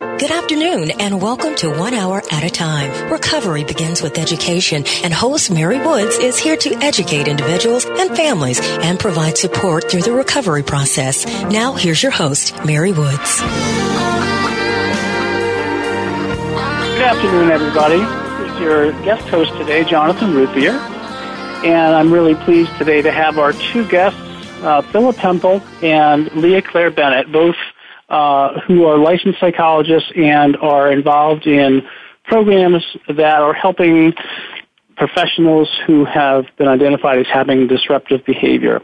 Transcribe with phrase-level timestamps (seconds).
[0.00, 3.10] Good afternoon and welcome to One Hour at a Time.
[3.10, 8.60] Recovery begins with education and host Mary Woods is here to educate individuals and families
[8.60, 11.26] and provide support through the recovery process.
[11.50, 13.40] Now here's your host, Mary Woods.
[13.40, 13.48] Good
[17.02, 17.98] afternoon, everybody.
[17.98, 20.74] This is your guest host today, Jonathan Ruthier.
[21.66, 24.20] And I'm really pleased today to have our two guests,
[24.62, 27.56] uh, Philip Hemphill and Leah Claire Bennett, both
[28.08, 31.82] uh, who are licensed psychologists and are involved in
[32.24, 34.12] programs that are helping
[34.96, 38.82] professionals who have been identified as having disruptive behavior.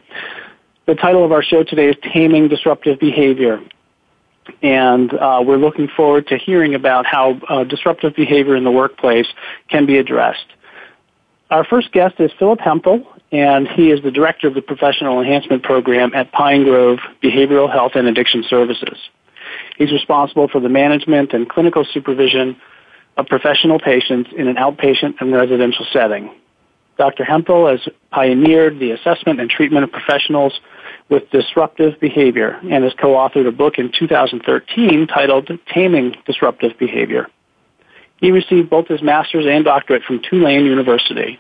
[0.87, 3.61] The title of our show today is Taming Disruptive Behavior.
[4.63, 9.27] And uh, we're looking forward to hearing about how uh, disruptive behavior in the workplace
[9.71, 10.47] can be addressed.
[11.51, 15.63] Our first guest is Philip Hemphill, and he is the director of the Professional Enhancement
[15.63, 18.99] Program at Pine Grove Behavioral Health and Addiction Services.
[19.77, 22.57] He's responsible for the management and clinical supervision
[23.17, 26.31] of professional patients in an outpatient and residential setting.
[26.97, 27.25] Dr.
[27.25, 27.81] Hemphill has
[28.11, 30.61] pioneered the assessment and treatment of professionals
[31.09, 37.27] with disruptive behavior and has co-authored a book in 2013 titled Taming Disruptive Behavior.
[38.19, 41.39] He received both his master's and doctorate from Tulane University.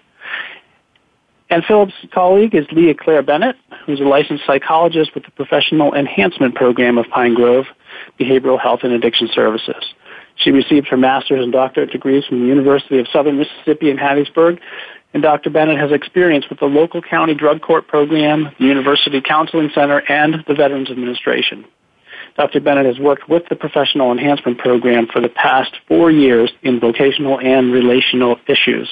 [1.54, 3.54] And Philip's colleague is Leah Claire Bennett,
[3.86, 7.66] who's a licensed psychologist with the Professional Enhancement Program of Pine Grove
[8.18, 9.94] Behavioral Health and Addiction Services.
[10.34, 14.58] She received her master's and doctorate degrees from the University of Southern Mississippi in Hattiesburg,
[15.12, 15.48] and Dr.
[15.48, 20.42] Bennett has experience with the local county drug court program, the University Counseling Center, and
[20.48, 21.64] the Veterans Administration.
[22.36, 22.60] Dr.
[22.60, 27.38] Bennett has worked with the Professional Enhancement Program for the past four years in vocational
[27.38, 28.88] and relational issues.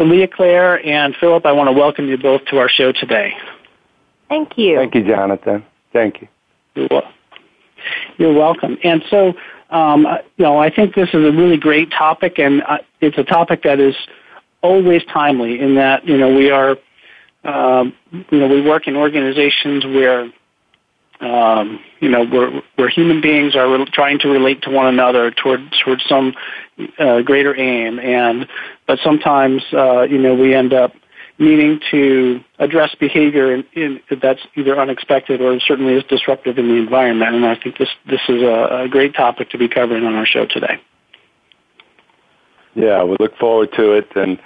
[0.00, 3.34] So Leah Claire and Philip, I want to welcome you both to our show today.
[4.30, 4.76] Thank you.
[4.76, 5.62] Thank you, Jonathan.
[5.92, 6.28] Thank you.
[6.74, 7.12] You're, wel-
[8.16, 8.78] You're welcome.
[8.82, 9.34] And so,
[9.68, 10.06] um,
[10.38, 13.62] you know, I think this is a really great topic, and uh, it's a topic
[13.64, 13.94] that is
[14.62, 16.78] always timely in that you know we are,
[17.44, 20.32] um, you know, we work in organizations where
[21.20, 25.30] um, you know, where, where human beings are re- trying to relate to one another
[25.30, 26.34] toward toward some
[26.98, 28.48] uh, greater aim, and
[28.86, 30.92] but sometimes uh, you know we end up
[31.38, 36.74] needing to address behavior in, in, that's either unexpected or certainly is disruptive in the
[36.74, 37.34] environment.
[37.34, 40.26] And I think this this is a, a great topic to be covering on our
[40.26, 40.80] show today.
[42.74, 44.38] Yeah, we look forward to it, and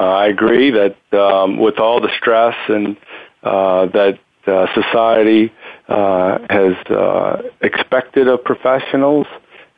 [0.00, 2.96] uh, I agree that um, with all the stress and
[3.42, 5.52] uh, that uh, society
[5.88, 9.26] uh, has uh, expected of professionals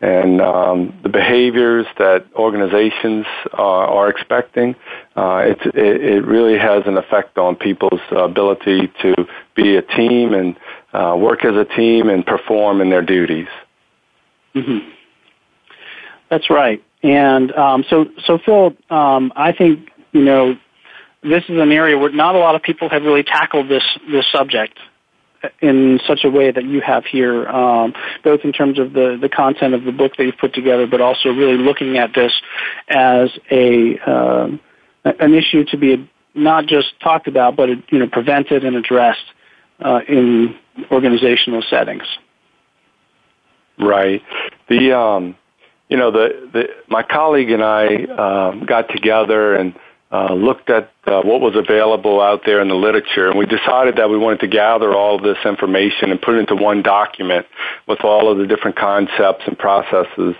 [0.01, 4.77] and um, the behaviors that organizations uh, are expecting,
[5.17, 9.15] uh, it, it really has an effect on people's ability to
[9.57, 10.57] be a team and
[10.93, 13.49] uh, work as a team and perform in their duties.
[14.55, 14.89] Mm-hmm.
[16.31, 16.83] That's right.
[17.03, 20.55] And um, so, so Phil, um, I think you know
[21.23, 24.27] this is an area where not a lot of people have really tackled this this
[24.31, 24.79] subject
[25.60, 27.94] in such a way that you have here, um,
[28.25, 31.00] both in terms of the, the content of the book that you've put together, but
[31.00, 32.32] also really looking at this
[32.88, 34.48] as a uh,
[35.04, 39.25] an issue to be not just talked about, but you know prevented and addressed
[39.81, 40.56] uh, in
[40.91, 42.04] organizational settings.
[43.78, 44.22] Right.
[44.69, 45.37] The um,
[45.88, 49.75] you know the, the my colleague and I um, got together and
[50.11, 53.97] uh, looked at uh, what was available out there in the literature, and we decided
[53.97, 57.47] that we wanted to gather all of this information and put it into one document
[57.87, 60.34] with all of the different concepts and processes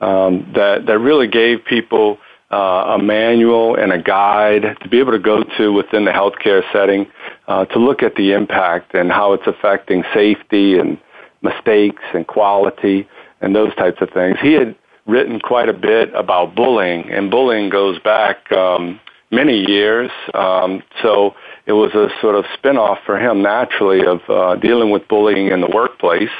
[0.00, 2.18] um, that that really gave people
[2.50, 6.62] uh, a manual and a guide to be able to go to within the healthcare
[6.72, 7.06] setting
[7.46, 10.98] uh, to look at the impact and how it's affecting safety and
[11.42, 13.06] mistakes and quality
[13.40, 14.38] and those types of things.
[14.40, 14.74] He had
[15.08, 19.00] written quite a bit about bullying, and bullying goes back um,
[19.30, 20.10] many years.
[20.34, 21.34] Um, so
[21.66, 25.60] it was a sort of spin-off for him naturally of uh, dealing with bullying in
[25.60, 26.30] the workplace.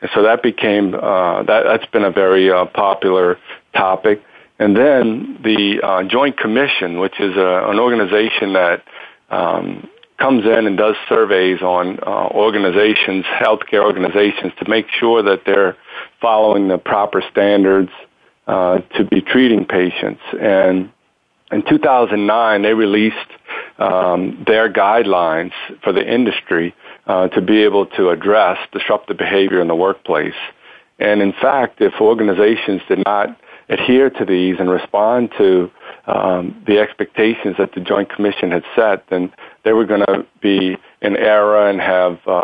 [0.00, 3.38] And so that became, uh, that, that's been a very uh, popular
[3.74, 4.22] topic.
[4.58, 8.84] And then the uh, Joint Commission, which is a, an organization that
[9.30, 15.42] um, comes in and does surveys on uh, organizations, healthcare organizations, to make sure that
[15.46, 15.76] they're
[16.20, 17.90] following the proper standards
[18.46, 20.20] uh, to be treating patients.
[20.40, 20.90] And
[21.50, 23.16] in 2009, they released
[23.78, 25.52] um, their guidelines
[25.82, 26.74] for the industry
[27.06, 30.34] uh, to be able to address disruptive behavior in the workplace.
[30.98, 33.36] And in fact, if organizations did not
[33.68, 35.70] adhere to these and respond to
[36.06, 39.32] um, the expectations that the Joint Commission had set, then
[39.64, 42.41] they were going to be in error and have uh,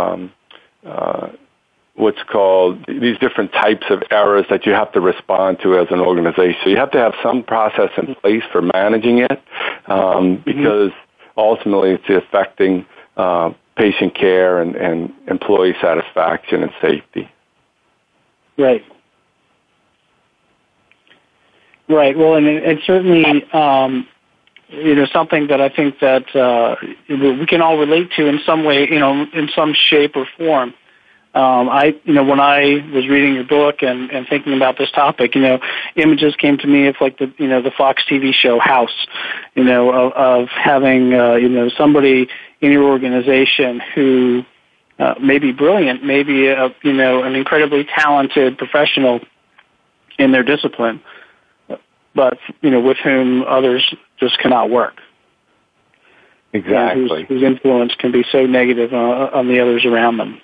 [2.38, 6.56] called these different types of errors that you have to respond to as an organization.
[6.62, 9.42] So you have to have some process in place for managing it
[9.86, 10.42] um, mm-hmm.
[10.44, 10.92] because
[11.36, 12.86] ultimately it's affecting
[13.16, 17.28] uh, patient care and, and employee satisfaction and safety.
[18.56, 18.84] Right.
[21.88, 22.16] Right.
[22.16, 24.06] Well, and, and certainly, um,
[24.68, 26.76] you know, something that I think that uh,
[27.08, 30.72] we can all relate to in some way, you know, in some shape or form.
[31.38, 34.90] Um, I, you know, when I was reading your book and, and thinking about this
[34.90, 35.60] topic, you know,
[35.94, 39.06] images came to me of like the, you know, the Fox TV show House,
[39.54, 42.26] you know, of, of having, uh, you know, somebody
[42.60, 44.42] in your organization who
[44.98, 49.20] uh, may be brilliant, maybe, a, you know, an incredibly talented professional
[50.18, 51.00] in their discipline,
[52.16, 54.94] but, you know, with whom others just cannot work.
[56.52, 57.26] Exactly.
[57.26, 60.40] Whose, whose influence can be so negative uh, on the others around them.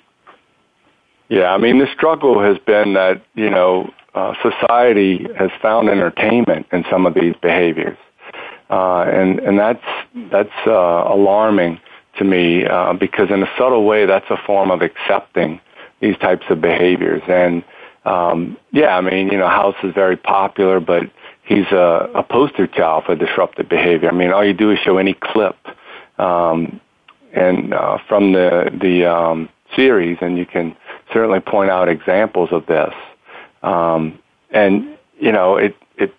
[1.29, 6.67] Yeah, I mean, the struggle has been that, you know, uh, society has found entertainment
[6.71, 7.97] in some of these behaviors.
[8.69, 9.83] Uh, and, and that's,
[10.31, 10.71] that's, uh,
[11.07, 11.79] alarming
[12.17, 15.59] to me, uh, because in a subtle way, that's a form of accepting
[15.99, 17.21] these types of behaviors.
[17.27, 17.63] And,
[18.05, 21.03] um, yeah, I mean, you know, House is very popular, but
[21.43, 24.09] he's a, a poster child for disruptive behavior.
[24.09, 25.57] I mean, all you do is show any clip,
[26.19, 26.79] um,
[27.33, 30.75] and, uh, from the, the, um, series, and you can
[31.13, 32.93] certainly point out examples of this.
[33.63, 34.19] Um,
[34.51, 36.13] and you know, it it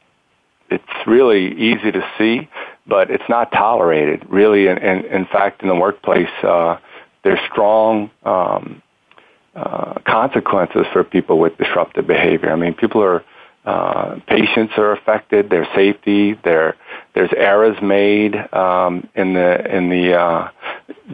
[0.70, 2.48] it's really easy to see,
[2.86, 4.26] but it's not tolerated.
[4.28, 6.78] Really, in in, in fact, in the workplace, uh,
[7.24, 8.82] there's strong um,
[9.54, 12.50] uh, consequences for people with disruptive behavior.
[12.52, 13.24] I mean, people are
[13.66, 16.76] uh, patients are affected, their safety, their
[17.14, 20.50] there's errors made um, in the in the uh,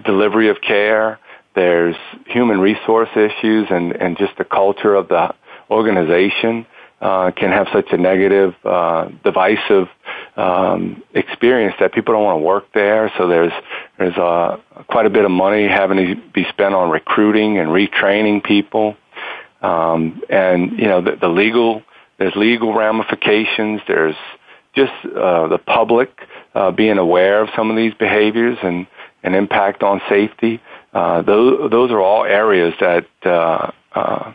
[0.04, 1.18] delivery of care.
[1.54, 1.96] There's
[2.26, 5.34] human resource issues and, and just the culture of the
[5.70, 6.66] organization
[7.02, 9.88] uh, can have such a negative, uh, divisive
[10.36, 13.12] um, experience that people don't want to work there.
[13.18, 13.52] So there's
[13.98, 14.58] there's uh,
[14.88, 18.96] quite a bit of money having to be spent on recruiting and retraining people,
[19.62, 21.82] um, and you know the, the legal
[22.18, 23.80] there's legal ramifications.
[23.88, 24.14] There's
[24.74, 26.08] just uh, the public
[26.54, 28.86] uh, being aware of some of these behaviors and
[29.24, 30.60] an impact on safety.
[30.92, 34.32] Uh, those those are all areas that uh, uh,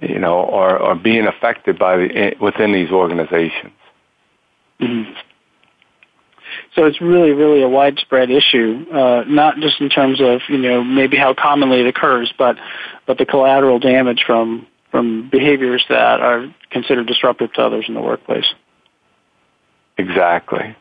[0.00, 3.72] you know are, are being affected by the, within these organizations.
[4.80, 5.12] Mm-hmm.
[6.74, 10.82] So it's really, really a widespread issue, uh, not just in terms of you know
[10.82, 12.56] maybe how commonly it occurs, but
[13.06, 18.00] but the collateral damage from from behaviors that are considered disruptive to others in the
[18.00, 18.46] workplace.
[19.98, 20.76] Exactly,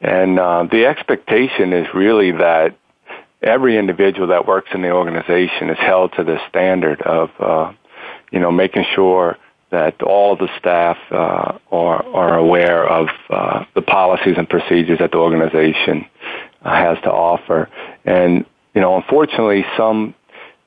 [0.00, 2.76] and uh, the expectation is really that
[3.44, 7.72] every individual that works in the organization is held to the standard of, uh,
[8.32, 9.36] you know, making sure
[9.70, 15.10] that all the staff uh, are, are aware of uh, the policies and procedures that
[15.10, 16.06] the organization
[16.62, 17.68] uh, has to offer.
[18.04, 20.14] And, you know, unfortunately, some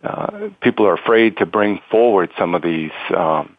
[0.03, 3.55] uh, people are afraid to bring forward some of these um,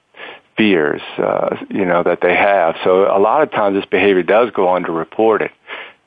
[0.57, 2.77] fears, uh, you know, that they have.
[2.85, 5.51] So a lot of times this behavior does go underreported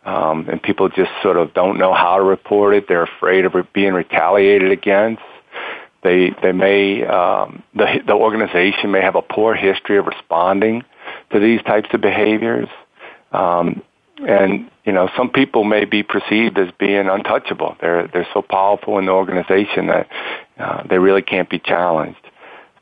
[0.05, 2.87] um, and people just sort of don't know how to report it.
[2.87, 5.21] They're afraid of being retaliated against.
[6.03, 10.83] They they may um, the the organization may have a poor history of responding
[11.31, 12.67] to these types of behaviors,
[13.31, 13.83] um,
[14.27, 17.77] and you know some people may be perceived as being untouchable.
[17.79, 20.07] They're they're so powerful in the organization that
[20.57, 22.25] uh, they really can't be challenged.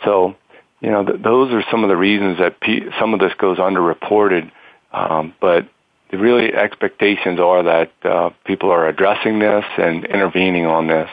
[0.05, 0.37] So
[0.79, 3.57] you know th- those are some of the reasons that pe- some of this goes
[3.57, 4.49] underreported.
[4.93, 5.67] Um, but
[6.11, 11.09] the really expectations are that uh, people are addressing this and intervening on this.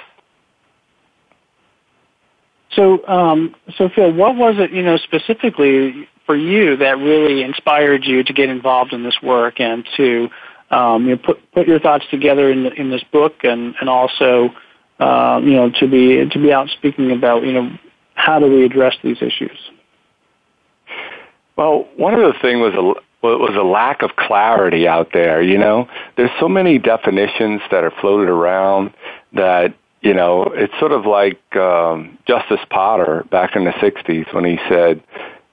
[2.72, 8.04] So, um, so Phil, what was it, you know, specifically for you that really inspired
[8.04, 10.28] you to get involved in this work and to
[10.70, 14.50] um, you know, put put your thoughts together in in this book and and also
[14.98, 17.70] um, you know to be to be out speaking about you know
[18.14, 19.58] how do we address these issues?
[21.56, 25.42] Well, one of the things was was a lack of clarity out there.
[25.42, 28.92] You know, there's so many definitions that are floated around
[29.32, 34.44] that you know it's sort of like um, Justice Potter back in the '60s when
[34.44, 35.02] he said,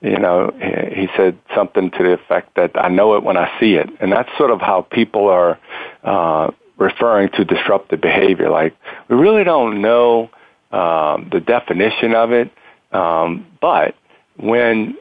[0.01, 0.51] you know,
[0.93, 4.11] he said something to the effect that I know it when I see it, and
[4.11, 5.59] that's sort of how people are
[6.03, 8.49] uh, referring to disruptive behavior.
[8.49, 8.75] Like
[9.09, 10.29] we really don't know
[10.71, 12.51] um, the definition of it,
[12.91, 13.95] um, but
[14.37, 14.97] when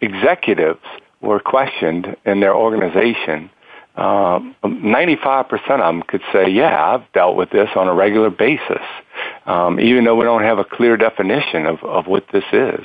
[0.00, 0.80] executives
[1.20, 3.50] were questioned in their organization,
[3.96, 8.82] um, 95% of them could say, yeah, I've dealt with this on a regular basis,
[9.46, 12.84] um, even though we don't have a clear definition of, of what this is.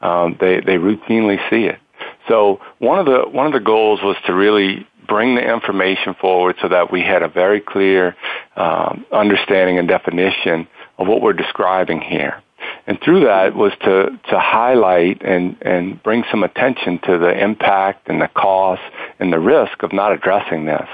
[0.00, 1.80] Um, they, they routinely see it.
[2.28, 6.56] So one of the, one of the goals was to really bring the information forward
[6.62, 8.16] so that we had a very clear
[8.56, 12.42] um, understanding and definition of what we're describing here.
[12.86, 18.08] And through that was to, to highlight and, and bring some attention to the impact
[18.08, 18.82] and the cost
[19.18, 20.88] and the risk of not addressing this.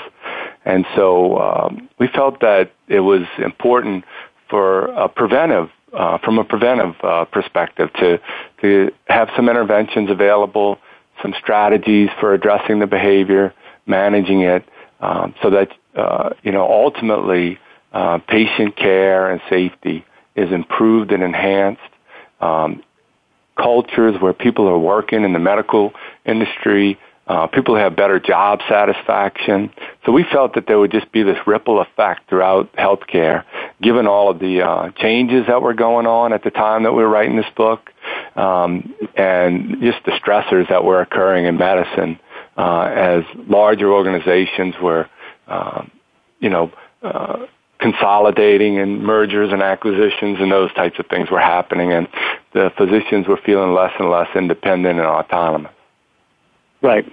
[0.64, 4.04] And so um, we felt that it was important
[4.49, 8.20] for a preventive, uh, from a preventive uh, perspective, to
[8.61, 10.78] to have some interventions available,
[11.23, 13.54] some strategies for addressing the behavior,
[13.87, 14.64] managing it,
[15.00, 17.59] um, so that uh, you know ultimately
[17.92, 20.04] uh, patient care and safety
[20.37, 21.81] is improved and enhanced.
[22.41, 22.83] Um,
[23.57, 25.93] cultures where people are working in the medical
[26.25, 29.71] industry, uh, people have better job satisfaction.
[30.05, 33.45] So we felt that there would just be this ripple effect throughout healthcare,
[33.83, 37.03] given all of the uh, changes that were going on at the time that we
[37.03, 37.91] were writing this book,
[38.35, 42.19] um, and just the stressors that were occurring in medicine
[42.57, 45.09] uh, as larger organizations were,
[45.47, 45.91] um,
[46.41, 46.73] you know,
[47.03, 47.47] uh,
[47.81, 52.09] consolidating and mergers and acquisitions and those types of things were happening, and
[52.53, 55.73] the physicians were feeling less and less independent and autonomous.
[56.83, 57.11] Right.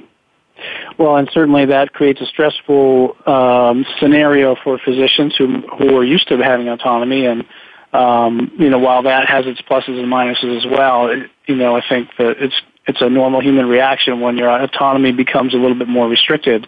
[0.98, 6.28] Well, and certainly that creates a stressful um, scenario for physicians who who are used
[6.30, 7.46] to having autonomy, and
[7.94, 11.76] um, you know, while that has its pluses and minuses as well, it, you know,
[11.76, 12.56] I think that it's
[12.88, 16.68] it's a normal human reaction when your autonomy becomes a little bit more restricted.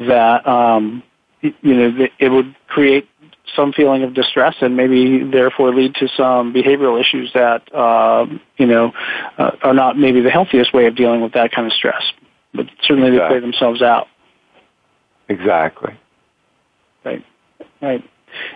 [0.00, 1.02] That um,
[1.42, 3.08] you know, it would create
[3.58, 8.66] some feeling of distress and maybe therefore lead to some behavioral issues that uh, you
[8.66, 8.92] know
[9.36, 12.02] uh, are not maybe the healthiest way of dealing with that kind of stress.
[12.54, 13.18] But certainly exactly.
[13.18, 14.06] they play themselves out.
[15.28, 15.98] Exactly.
[17.04, 17.24] Right.
[17.82, 18.04] Right.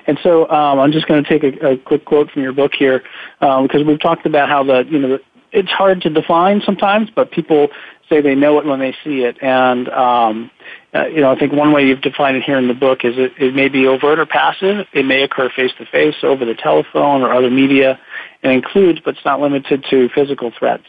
[0.06, 2.72] And so um, I'm just going to take a, a, quick quote from your book
[2.78, 3.02] here
[3.40, 5.18] because um, we've talked about how the you know
[5.50, 7.68] it's hard to define sometimes, but people
[8.08, 9.36] say they know it when they see it.
[9.42, 10.50] And um,
[10.94, 13.14] uh, you know, I think one way you've defined it here in the book is
[13.16, 14.86] it, it may be overt or passive.
[14.92, 17.98] It may occur face to face, over the telephone, or other media.
[18.42, 20.84] and includes, but it's not limited to, physical threats,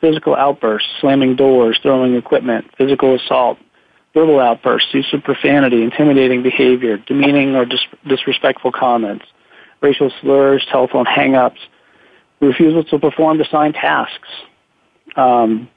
[0.00, 3.58] physical outbursts, slamming doors, throwing equipment, physical assault,
[4.14, 9.26] verbal outbursts, use of profanity, intimidating behavior, demeaning or dis- disrespectful comments,
[9.82, 11.60] racial slurs, telephone hang-ups,
[12.40, 14.28] refusal to perform assigned tasks,
[15.16, 15.68] um,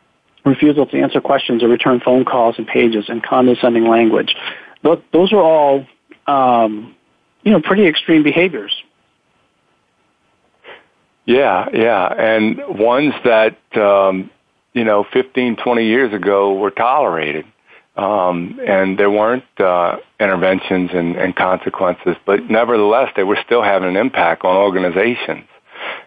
[0.46, 4.36] refusal to answer questions or return phone calls and pages, and condescending language.
[4.84, 5.86] Those are all,
[6.28, 6.96] um,
[7.44, 8.76] you know, pretty extreme behaviors.
[11.26, 14.30] Yeah, yeah, and ones that um,
[14.76, 17.46] you know, 15, 20 years ago were tolerated,
[17.96, 23.88] um, and there weren't uh, interventions and, and consequences, but nevertheless, they were still having
[23.88, 25.48] an impact on organizations.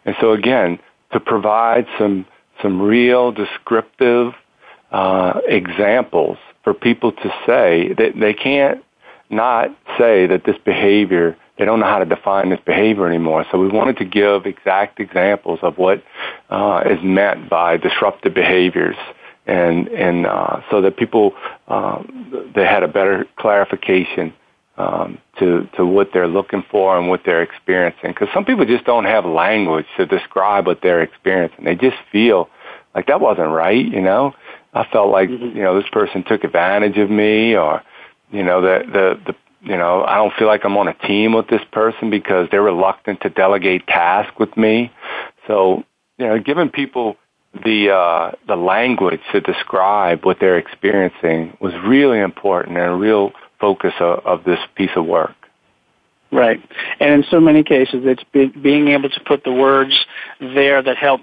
[0.05, 0.79] And so, again,
[1.13, 2.27] to provide some
[2.63, 4.33] some real descriptive
[4.91, 8.85] uh, examples for people to say that they can't
[9.31, 13.45] not say that this behavior they don't know how to define this behavior anymore.
[13.51, 16.05] So we wanted to give exact examples of what
[16.51, 18.97] uh, is meant by disruptive behaviors,
[19.47, 21.35] and and uh, so that people
[21.67, 22.03] uh,
[22.55, 24.33] they had a better clarification
[24.79, 28.11] um, to to what they're looking for and what they're experiencing.
[28.11, 31.65] Because some people just don't have language to describe what they're experiencing.
[31.65, 32.49] They just feel
[32.95, 33.85] like that wasn't right.
[33.85, 34.35] You know,
[34.73, 35.57] I felt like mm-hmm.
[35.57, 37.83] you know this person took advantage of me, or
[38.31, 41.33] you know the the the you know I don't feel like I'm on a team
[41.33, 44.93] with this person because they're reluctant to delegate tasks with me.
[45.49, 45.85] So
[46.19, 47.17] you know, giving people
[47.65, 53.33] the uh, the language to describe what they're experiencing was really important and a real
[53.61, 55.35] focus of, of this piece of work.
[56.31, 56.63] Right.
[57.01, 59.95] And in so many cases, it's be, being able to put the words
[60.41, 61.23] there that help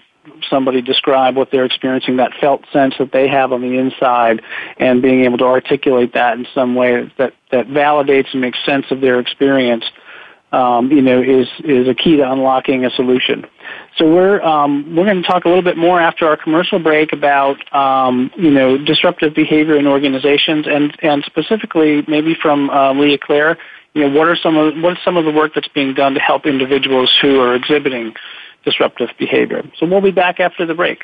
[0.50, 4.42] somebody describe what they're experiencing, that felt sense that they have on the inside,
[4.77, 8.86] and being able to articulate that in some way that, that validates and makes sense
[8.89, 9.86] of their experience,
[10.55, 13.45] um, you know, is, is a key to unlocking a solution.
[13.97, 17.12] So we're um, we're going to talk a little bit more after our commercial break
[17.13, 23.17] about um, you know disruptive behavior in organizations and and specifically maybe from uh, Leah
[23.17, 23.57] Claire
[23.95, 26.13] you know, what are some of what is some of the work that's being done
[26.13, 28.13] to help individuals who are exhibiting
[28.65, 29.63] disruptive behavior.
[29.77, 31.03] So we'll be back after the break.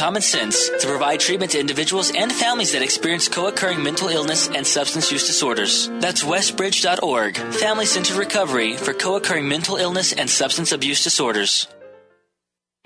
[0.01, 4.65] common sense to provide treatment to individuals and families that experience co-occurring mental illness and
[4.65, 5.89] substance use disorders.
[5.99, 11.67] That's westbridge.org, Family Centered Recovery for co-occurring mental illness and substance abuse disorders.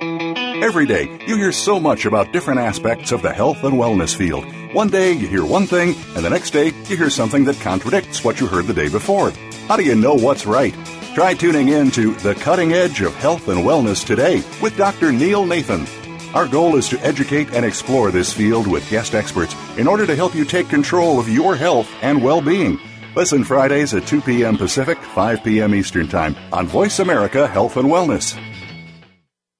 [0.01, 4.43] Every day, you hear so much about different aspects of the health and wellness field.
[4.73, 8.25] One day, you hear one thing, and the next day, you hear something that contradicts
[8.25, 9.31] what you heard the day before.
[9.69, 10.75] How do you know what's right?
[11.13, 15.13] Try tuning in to The Cutting Edge of Health and Wellness today with Dr.
[15.13, 15.87] Neil Nathan.
[16.33, 20.15] Our goal is to educate and explore this field with guest experts in order to
[20.15, 22.79] help you take control of your health and well being.
[23.15, 24.57] Listen Fridays at 2 p.m.
[24.57, 25.73] Pacific, 5 p.m.
[25.73, 28.37] Eastern Time on Voice America Health and Wellness.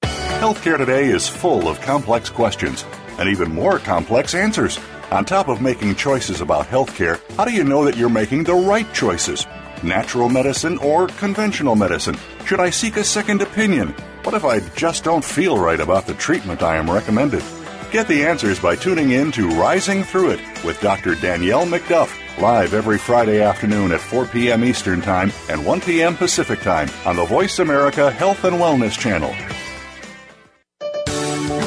[0.01, 2.84] Healthcare today is full of complex questions
[3.17, 4.77] and even more complex answers.
[5.12, 8.53] On top of making choices about healthcare, how do you know that you're making the
[8.53, 9.48] right choices?
[9.84, 12.17] Natural medicine or conventional medicine?
[12.45, 13.95] Should I seek a second opinion?
[14.25, 17.44] What if I just don't feel right about the treatment I am recommended?
[17.91, 21.13] Get the answers by tuning in to Rising Through It with Dr.
[21.13, 24.63] Danielle McDuff, live every Friday afternoon at 4 p.m.
[24.63, 26.17] Eastern Time and 1 p.m.
[26.17, 29.29] Pacific Time on the Voice America Health and Wellness Channel.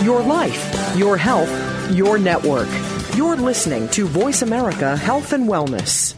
[0.05, 2.69] Your life, your health, your network.
[3.15, 6.18] You're listening to Voice America Health and Wellness.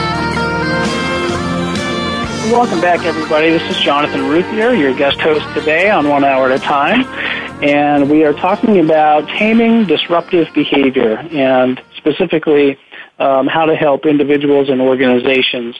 [2.49, 3.51] Welcome back, everybody.
[3.51, 7.05] This is Jonathan Ruthier, your guest host today on One Hour at a Time.
[7.63, 12.79] And we are talking about taming disruptive behavior and specifically
[13.19, 15.75] um, how to help individuals and organizations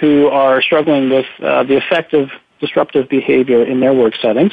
[0.00, 4.52] who are struggling with uh, the effect of disruptive behavior in their work settings.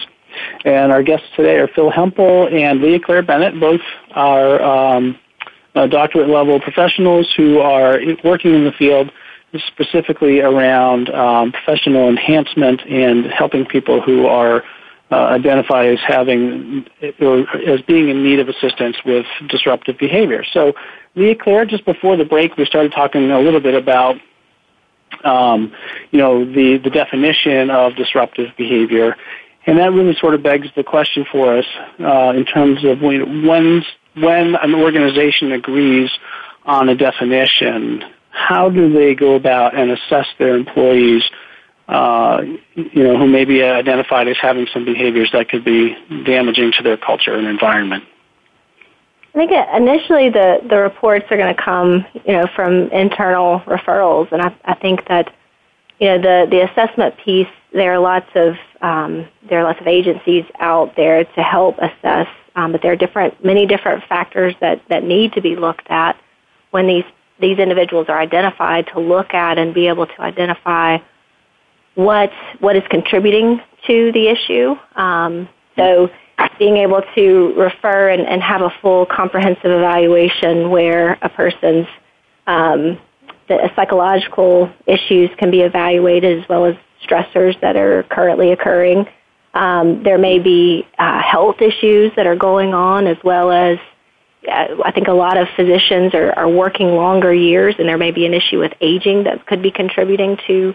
[0.66, 3.60] And our guests today are Phil Hemphill and Leah Claire Bennett.
[3.60, 3.82] Both
[4.12, 5.18] are um,
[5.74, 9.12] uh, doctorate level professionals who are working in the field
[9.68, 14.64] specifically around um, professional enhancement and helping people who are
[15.12, 16.86] uh, identified as having
[17.20, 20.44] or as being in need of assistance with disruptive behavior.
[20.54, 20.74] So,
[21.16, 24.18] Leah Claire, just before the break, we started talking a little bit about
[25.24, 25.74] um,
[26.12, 29.16] you know the the definition of disruptive behavior,
[29.66, 31.66] and that really sort of begs the question for us
[32.00, 33.84] uh, in terms of when when
[34.16, 36.12] when an organization agrees
[36.66, 41.24] on a definition how do they go about and assess their employees,
[41.88, 42.42] uh,
[42.76, 46.84] you know, who may be identified as having some behaviors that could be damaging to
[46.84, 48.04] their culture and environment?
[49.34, 54.32] I think initially the, the reports are going to come, you know, from internal referrals,
[54.32, 55.34] and I, I think that,
[56.00, 59.88] you know, the, the assessment piece, there are lots of um, there are lots of
[59.88, 64.82] agencies out there to help assess, um, but there are different many different factors that,
[64.90, 66.20] that need to be looked at
[66.72, 67.04] when these
[67.40, 70.98] these individuals are identified to look at and be able to identify
[71.96, 74.76] what what is contributing to the issue.
[74.96, 76.10] Um, so
[76.60, 81.88] being able to refer and, and, have a full comprehensive evaluation where a person's
[82.48, 83.00] um,
[83.48, 89.08] the psychological issues can be evaluated as well as stressors that are currently occurring.
[89.54, 93.80] Um, there may be uh, health issues that are going on as well as
[94.48, 98.26] I think a lot of physicians are, are working longer years, and there may be
[98.26, 100.74] an issue with aging that could be contributing to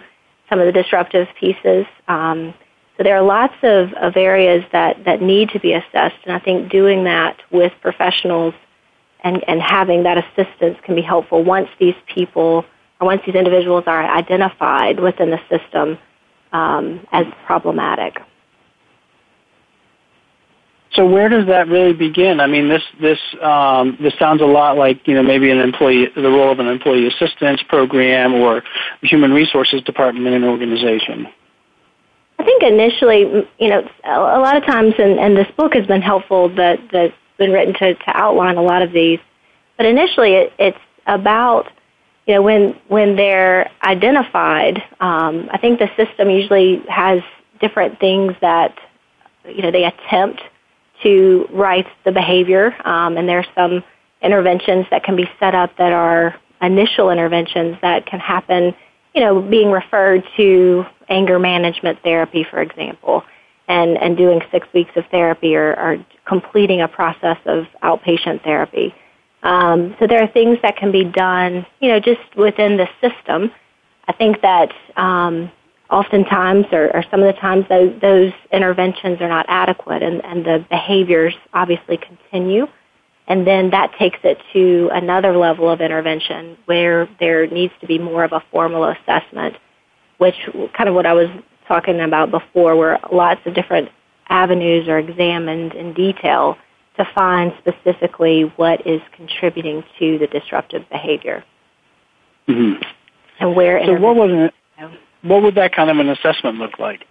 [0.49, 1.85] some of the disruptive pieces.
[2.07, 2.53] Um,
[2.97, 6.39] so there are lots of, of areas that, that need to be assessed, and I
[6.39, 8.53] think doing that with professionals
[9.21, 12.63] and, and having that assistance can be helpful once these people
[13.01, 15.97] or once these individuals are identified within the system
[16.53, 18.21] um, as problematic.
[20.95, 22.39] So where does that really begin?
[22.39, 26.07] I mean, this this um, this sounds a lot like you know maybe an employee
[26.15, 28.63] the role of an employee assistance program or
[29.01, 31.27] human resources department in an organization.
[32.39, 36.01] I think initially, you know, a lot of times, and, and this book has been
[36.01, 39.19] helpful that that's been written to, to outline a lot of these.
[39.77, 40.77] But initially, it, it's
[41.07, 41.67] about
[42.25, 44.81] you know when when they're identified.
[44.99, 47.21] Um, I think the system usually has
[47.59, 48.77] different things that
[49.45, 50.41] you know they attempt
[51.05, 53.83] to right the behavior, um, and there's some
[54.21, 58.73] interventions that can be set up that are initial interventions that can happen,
[59.13, 63.23] you know, being referred to anger management therapy, for example,
[63.67, 68.93] and, and doing six weeks of therapy or, or completing a process of outpatient therapy.
[69.43, 73.51] Um, so there are things that can be done, you know, just within the system.
[74.07, 75.51] I think that um,
[75.89, 80.45] oftentimes or, or some of the times those, those interventions are not adequate and, and
[80.45, 82.65] the behaviors obviously continue.
[83.27, 87.97] And then that takes it to another level of intervention where there needs to be
[87.97, 89.55] more of a formal assessment,
[90.17, 90.35] which
[90.77, 91.29] kind of what I was
[91.67, 93.89] talking about before, where lots of different
[94.29, 96.57] avenues are examined in detail
[96.97, 101.43] to find specifically what is contributing to the disruptive behavior.
[102.47, 102.81] Mm-hmm.
[103.39, 104.53] And where so what was it?
[105.25, 107.05] What would that kind of an assessment look like?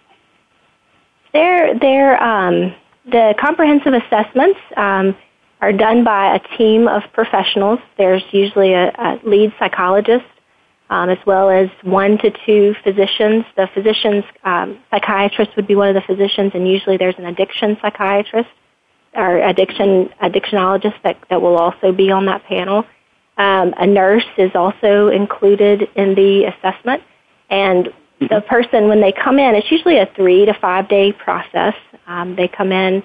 [1.33, 2.73] They're, they're, um,
[3.05, 5.15] the comprehensive assessments um,
[5.61, 7.79] are done by a team of professionals.
[7.97, 10.25] There's usually a, a lead psychologist
[10.89, 13.45] um, as well as one to two physicians.
[13.55, 17.77] The physicians, um, psychiatrist would be one of the physicians, and usually there's an addiction
[17.81, 18.49] psychiatrist
[19.15, 22.85] or addiction addictionologist that, that will also be on that panel.
[23.37, 27.01] Um, a nurse is also included in the assessment,
[27.49, 28.47] and the mm-hmm.
[28.47, 31.75] person when they come in, it's usually a three to five day process.
[32.07, 33.03] Um, they come in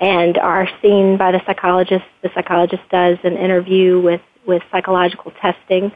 [0.00, 2.04] and are seen by the psychologist.
[2.22, 5.92] The psychologist does an interview with with psychological testing,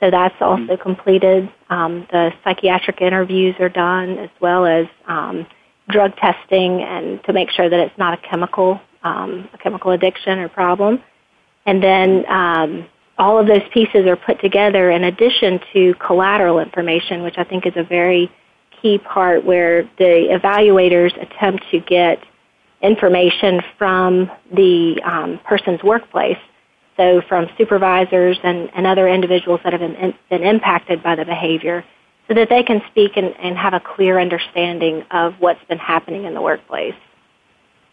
[0.00, 0.70] so that's mm-hmm.
[0.70, 1.50] also completed.
[1.70, 5.46] Um, the psychiatric interviews are done as well as um,
[5.88, 10.38] drug testing and to make sure that it's not a chemical um, a chemical addiction
[10.38, 11.02] or problem.
[11.66, 17.22] And then um, all of those pieces are put together in addition to collateral information,
[17.22, 18.30] which I think is a very
[18.80, 22.22] key part where the evaluators attempt to get
[22.82, 26.38] information from the um, person's workplace.
[26.96, 31.84] So from supervisors and, and other individuals that have been, been impacted by the behavior
[32.28, 36.24] so that they can speak and, and have a clear understanding of what's been happening
[36.24, 36.94] in the workplace.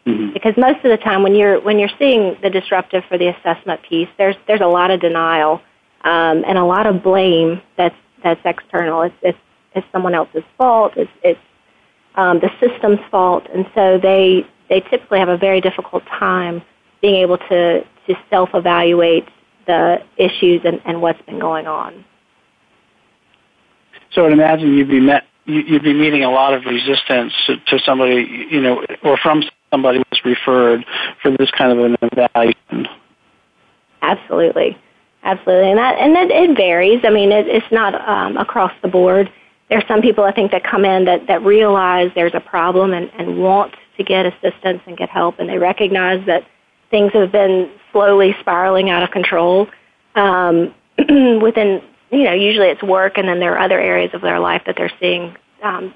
[0.10, 0.34] Mm-hmm.
[0.34, 3.82] Because most of the time, when you're when you're seeing the disruptive for the assessment
[3.88, 5.62] piece, there's there's a lot of denial
[6.04, 9.04] um, and a lot of blame that's that's external.
[9.04, 9.38] It's it's,
[9.76, 10.93] it's someone else's fault.
[10.95, 11.39] It's it's
[12.15, 16.62] um, the system's fault, and so they they typically have a very difficult time
[17.02, 19.28] being able to to self evaluate
[19.67, 22.04] the issues and, and what's been going on.
[24.12, 28.48] So I'd imagine you'd be met you'd be meeting a lot of resistance to somebody,
[28.52, 30.86] you know, or from somebody was referred
[31.21, 32.88] for this kind of an evaluation.
[34.01, 34.77] Absolutely,
[35.23, 37.01] absolutely, and that and that it varies.
[37.03, 39.32] I mean, it, it's not um, across the board.
[39.69, 42.93] There are some people I think that come in that that realize there's a problem
[42.93, 46.43] and, and want to get assistance and get help, and they recognize that
[46.89, 49.67] things have been slowly spiraling out of control.
[50.15, 50.73] Um,
[51.41, 54.63] within, you know, usually it's work, and then there are other areas of their life
[54.65, 55.93] that they're seeing um,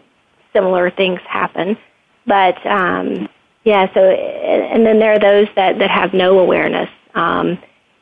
[0.53, 1.77] similar things happen.
[2.25, 3.27] But um,
[3.63, 7.57] yeah, so and then there are those that that have no awareness, um,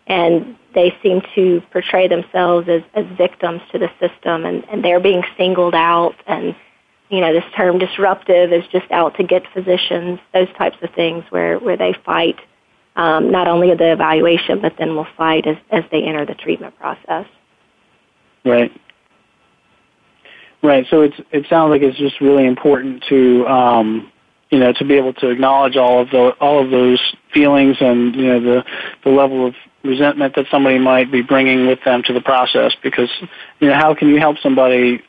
[0.08, 5.00] and they seem to portray themselves as, as victims to the system, and, and they're
[5.00, 6.56] being singled out, and
[7.10, 11.24] you know this term disruptive is just out to get physicians, those types of things
[11.30, 12.40] where where they fight
[12.96, 16.78] um, not only the evaluation, but then will fight as as they enter the treatment
[16.80, 17.28] process.
[18.44, 18.72] Right.
[20.64, 20.86] Right.
[20.90, 24.12] So it's it sounds like it's just really important to um,
[24.52, 27.00] you know, to be able to acknowledge all of the all of those
[27.34, 28.66] feelings and you know the
[29.04, 32.74] the level of resentment that somebody might be bringing with them to the process.
[32.84, 33.10] Because
[33.60, 35.02] you know how can you help somebody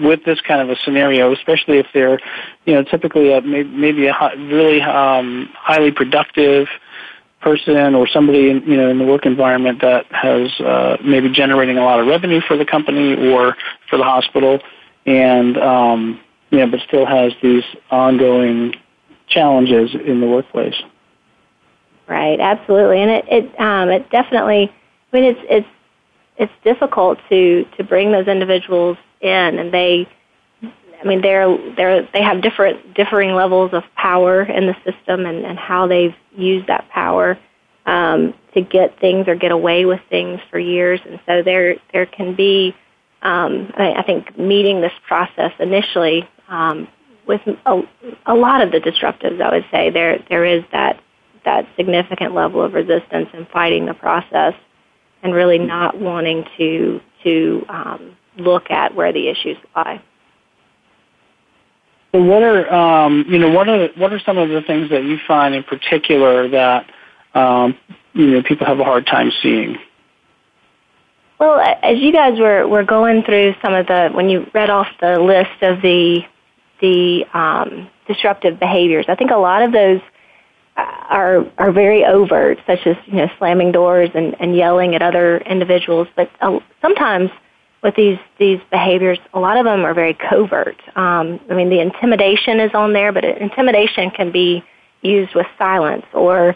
[0.00, 2.18] with this kind of a scenario, especially if they're
[2.64, 6.66] you know typically a, maybe a really um, highly productive
[7.40, 11.76] person or somebody in, you know in the work environment that has uh, maybe generating
[11.76, 13.56] a lot of revenue for the company or
[13.90, 14.60] for the hospital?
[15.04, 18.74] And um, you know, but still has these ongoing
[19.28, 20.74] challenges in the workplace.
[22.08, 24.72] Right, absolutely, and it it um, it definitely.
[25.12, 25.68] I mean, it's it's
[26.36, 30.08] it's difficult to to bring those individuals in, and they
[31.00, 35.44] I mean, they're they're they have different differing levels of power in the system, and,
[35.44, 37.38] and how they've used that power
[37.86, 41.00] um, to get things or get away with things for years.
[41.06, 42.74] And so there there can be,
[43.22, 46.88] um, I, I think, meeting this process initially um,
[47.26, 47.82] with a,
[48.26, 49.40] a lot of the disruptives.
[49.40, 51.00] I would say there there is that
[51.44, 54.54] that significant level of resistance in fighting the process,
[55.22, 60.02] and really not wanting to to um, look at where the issues lie.
[62.12, 65.04] So what are um, you know what are what are some of the things that
[65.04, 66.90] you find in particular that
[67.34, 67.78] um,
[68.12, 69.78] you know people have a hard time seeing?
[71.38, 74.88] Well, as you guys were, were going through some of the when you read off
[75.00, 76.20] the list of the
[76.80, 80.00] the um, disruptive behaviors, I think a lot of those
[80.76, 85.38] are are very overt, such as you know slamming doors and, and yelling at other
[85.38, 86.08] individuals.
[86.16, 87.30] But uh, sometimes
[87.82, 90.80] with these these behaviors, a lot of them are very covert.
[90.96, 94.62] Um, I mean, the intimidation is on there, but intimidation can be
[95.02, 96.54] used with silence or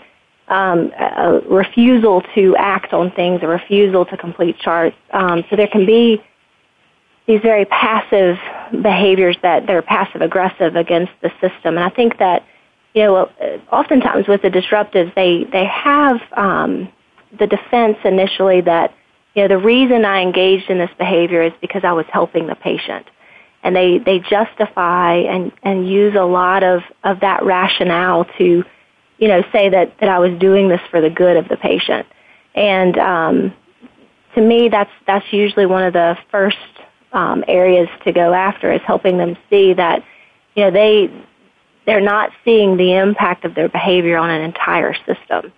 [0.48, 4.96] um, a refusal to act on things, a refusal to complete charts.
[5.12, 6.22] Um, so there can be
[7.26, 8.36] these very passive
[8.82, 12.44] behaviors that they're passive aggressive against the system, and I think that
[12.94, 13.30] you know
[13.72, 16.88] oftentimes with the disruptives, they they have um,
[17.38, 18.94] the defense initially that
[19.34, 22.54] you know, the reason I engaged in this behavior is because I was helping the
[22.54, 23.06] patient.
[23.62, 28.64] And they, they justify and, and use a lot of, of that rationale to,
[29.18, 32.06] you know, say that, that I was doing this for the good of the patient.
[32.54, 33.54] And um,
[34.34, 36.58] to me, that's, that's usually one of the first
[37.14, 40.04] um, areas to go after is helping them see that,
[40.54, 41.10] you know, they,
[41.86, 45.52] they're not seeing the impact of their behavior on an entire system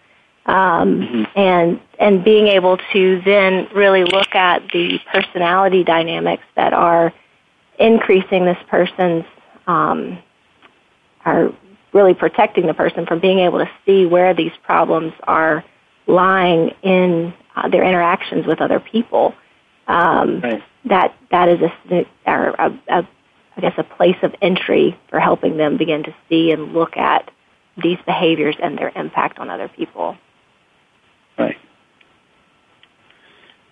[0.46, 1.38] um, mm-hmm.
[1.38, 7.12] and and being able to then really look at the personality dynamics that are
[7.78, 9.24] increasing this person's
[9.66, 10.18] um,
[11.24, 11.52] are
[11.92, 15.64] really protecting the person from being able to see where these problems are
[16.06, 19.34] lying in uh, their interactions with other people.
[19.86, 20.62] Um, right.
[20.86, 23.08] That that is a, a, a
[23.56, 27.30] I guess a place of entry for helping them begin to see and look at
[27.82, 30.16] these behaviors and their impact on other people.
[31.38, 31.56] Right.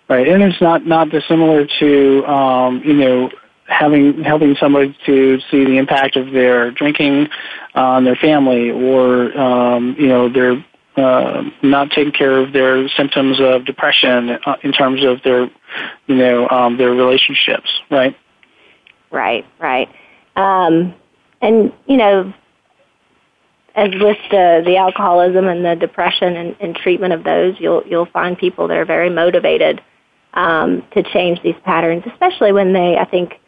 [0.09, 3.31] Right, and it's not not dissimilar to um, you know
[3.66, 7.29] having helping somebody to see the impact of their drinking
[7.74, 10.62] on their family, or um, you know their
[10.96, 15.50] uh, not taking care of their symptoms of depression uh, in terms of their
[16.07, 17.68] you know um, their relationships.
[17.90, 18.16] Right.
[19.11, 19.44] Right.
[19.59, 19.88] Right.
[20.37, 20.94] Um,
[21.40, 22.33] and you know
[23.74, 28.07] as with the the alcoholism and the depression and, and treatment of those, you'll you'll
[28.07, 29.80] find people that are very motivated
[30.35, 33.40] um, to change these patterns, especially when they I think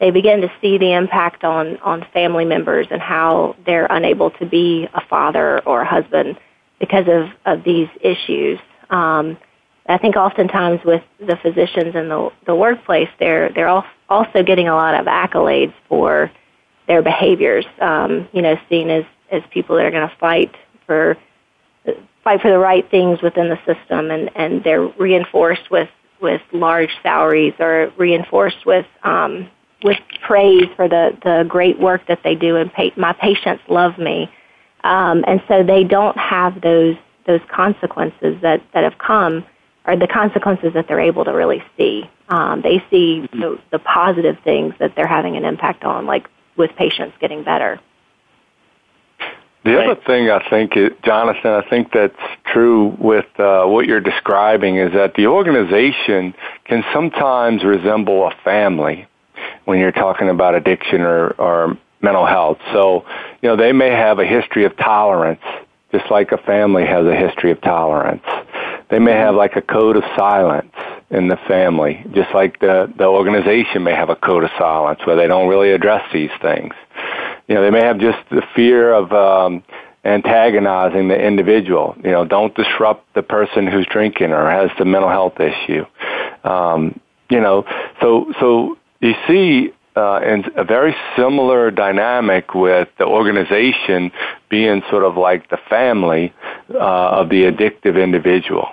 [0.00, 4.46] they begin to see the impact on on family members and how they're unable to
[4.46, 6.38] be a father or a husband
[6.78, 8.58] because of of these issues.
[8.90, 9.38] Um,
[9.88, 14.74] I think oftentimes with the physicians in the the workplace, they're they're also getting a
[14.74, 16.30] lot of accolades for
[16.86, 17.64] their behaviors.
[17.80, 20.54] Um, you know, seen as as people that are going to fight
[20.86, 21.16] for
[22.24, 25.88] fight for the right things within the system, and and they're reinforced with
[26.20, 29.48] with large salaries or reinforced with um,
[29.84, 33.98] with praise for the the great work that they do, and pa- my patients love
[33.98, 34.30] me,
[34.86, 36.96] um, and so they don't have those
[37.26, 39.44] those consequences that that have come
[39.84, 42.08] are the consequences that they're able to really see.
[42.28, 46.70] Um, they see the, the positive things that they're having an impact on, like with
[46.76, 47.80] patients getting better.
[49.64, 52.14] The other thing I think, is, Jonathan, I think that's
[52.52, 59.08] true with uh, what you're describing is that the organization can sometimes resemble a family
[59.64, 62.58] when you're talking about addiction or, or mental health.
[62.72, 63.04] So,
[63.42, 65.46] you know, they may have a history of tolerance,
[65.92, 68.26] just like a family has a history of tolerance.
[68.90, 70.76] They may have like a code of silence
[71.10, 75.16] in the family, just like the, the organization may have a code of silence where
[75.16, 76.74] they don't really address these things
[77.48, 79.62] you know, they may have just the fear of um,
[80.04, 81.96] antagonizing the individual.
[82.02, 85.84] You know, don't disrupt the person who's drinking or has the mental health issue.
[86.44, 87.64] Um, you know,
[88.00, 94.12] so so you see uh, in a very similar dynamic with the organization
[94.50, 96.32] being sort of like the family
[96.70, 98.68] uh, of the addictive individual.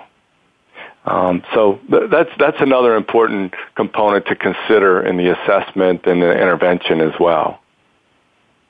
[1.06, 6.32] Um, so th- that's that's another important component to consider in the assessment and the
[6.32, 7.60] intervention as well.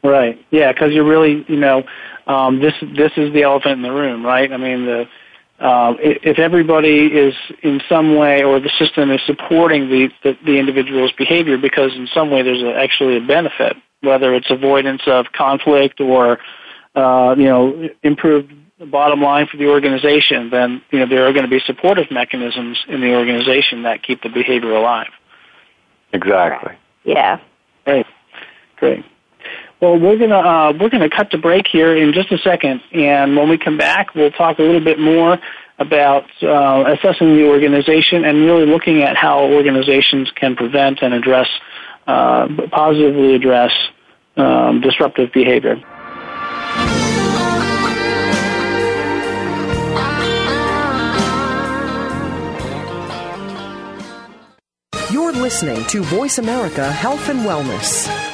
[0.02, 0.38] Right.
[0.50, 1.84] Yeah, because you're really, you know,
[2.26, 4.52] um, this this is the elephant in the room, right?
[4.52, 5.06] I mean, the
[5.60, 10.58] uh, if everybody is in some way or the system is supporting the, the, the
[10.58, 15.26] individual's behavior because in some way there's a, actually a benefit, whether it's avoidance of
[15.32, 16.38] conflict or,
[16.94, 18.52] uh, you know, improved
[18.90, 22.78] bottom line for the organization, then, you know, there are going to be supportive mechanisms
[22.88, 25.10] in the organization that keep the behavior alive.
[26.12, 26.74] Exactly.
[27.04, 27.40] Yeah.
[27.84, 28.06] Great.
[28.76, 29.04] Great.
[29.84, 33.36] Well, we're gonna uh, we're gonna cut the break here in just a second, and
[33.36, 35.38] when we come back, we'll talk a little bit more
[35.78, 41.48] about uh, assessing the organization and really looking at how organizations can prevent and address
[42.06, 43.72] uh, positively address
[44.38, 45.76] um, disruptive behavior.
[55.10, 58.33] You're listening to Voice America Health and Wellness.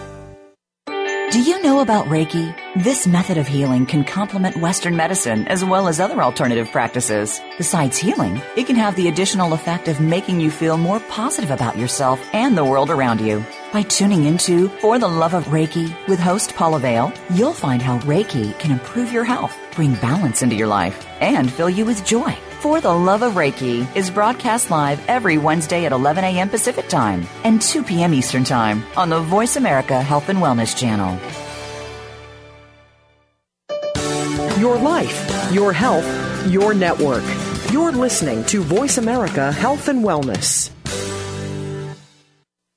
[1.31, 2.53] Do you know about Reiki?
[2.83, 7.39] This method of healing can complement Western medicine as well as other alternative practices.
[7.57, 11.77] Besides healing, it can have the additional effect of making you feel more positive about
[11.77, 13.45] yourself and the world around you.
[13.71, 17.99] By tuning into For the Love of Reiki with host Paula Vale, you'll find how
[17.99, 22.35] Reiki can improve your health, bring balance into your life, and fill you with joy.
[22.61, 26.47] For the Love of Reiki is broadcast live every Wednesday at 11 a.m.
[26.47, 28.13] Pacific Time and 2 p.m.
[28.13, 31.17] Eastern Time on the Voice America Health and Wellness Channel.
[34.59, 36.05] Your life, your health,
[36.51, 37.23] your network.
[37.71, 40.69] You're listening to Voice America Health and Wellness.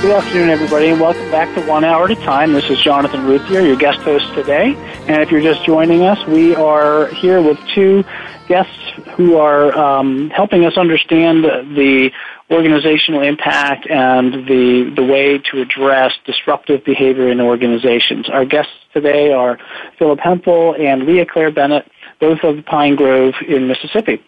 [0.00, 2.52] Good afternoon, everybody, and welcome back to One Hour at a Time.
[2.52, 4.76] This is Jonathan Ruthier, your guest host today.
[5.08, 8.04] And if you're just joining us, we are here with two
[8.46, 8.78] guests
[9.16, 12.12] who are um, helping us understand the
[12.48, 18.30] organizational impact and the the way to address disruptive behavior in organizations.
[18.30, 19.58] Our guests today are
[19.98, 24.24] Philip Hemphill and Leah Claire Bennett, both of Pine Grove in Mississippi.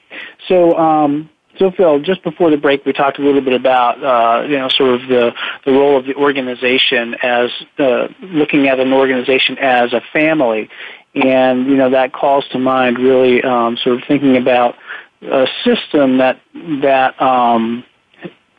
[0.48, 0.76] So.
[0.76, 4.56] Um, so, Phil, just before the break, we talked a little bit about, uh, you
[4.56, 5.32] know, sort of the,
[5.66, 10.70] the role of the organization as uh, looking at an organization as a family.
[11.14, 14.74] And, you know, that calls to mind really um, sort of thinking about
[15.20, 16.40] a system that,
[16.80, 17.84] that um,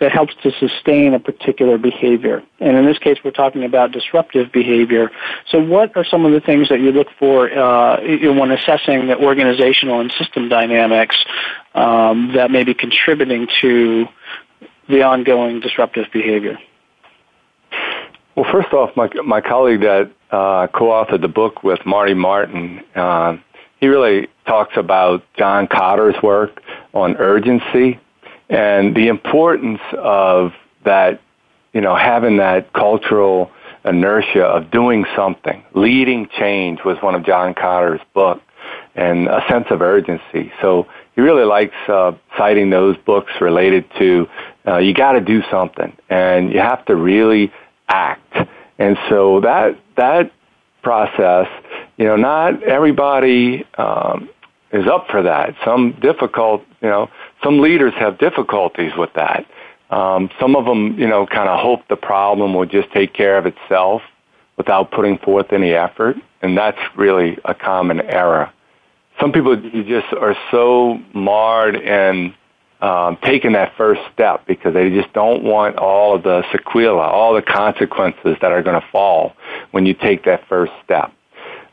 [0.02, 2.44] that helps to sustain a particular behavior.
[2.60, 5.12] And in this case, we're talking about disruptive behavior.
[5.50, 9.18] So what are some of the things that you look for uh, when assessing the
[9.18, 11.16] organizational and system dynamics
[11.76, 14.08] um, that may be contributing to
[14.90, 16.58] the ongoing disruptive behavior?
[18.36, 23.38] Well, first off, my, my colleague that uh, co-authored the book with Marty Martin, uh,
[23.80, 28.00] he really talks about John Kotter's work on urgency
[28.52, 30.52] and the importance of
[30.84, 31.22] that,
[31.74, 33.50] you know, having that cultural
[33.86, 35.64] inertia of doing something.
[35.74, 38.44] Leading change was one of John Kotter's books,
[38.94, 40.52] and a sense of urgency.
[40.62, 44.28] So he really likes uh, citing those books related to
[44.68, 47.52] uh, you got to do something, and you have to really
[47.88, 48.36] act.
[48.78, 50.32] And so that that
[50.84, 51.48] process,
[51.98, 54.30] you know, not everybody um,
[54.74, 55.56] is up for that.
[55.66, 57.10] Some difficult, you know,
[57.44, 59.46] some leaders have difficulties with that.
[59.90, 63.38] Um, some of them, you know, kind of hope the problem will just take care
[63.38, 64.02] of itself
[64.58, 68.52] without putting forth any effort, and that's really a common error.
[69.20, 72.34] Some people just are so marred in
[72.82, 77.34] um, taking that first step because they just don't want all of the sequelae, all
[77.34, 79.34] the consequences that are going to fall
[79.72, 81.12] when you take that first step.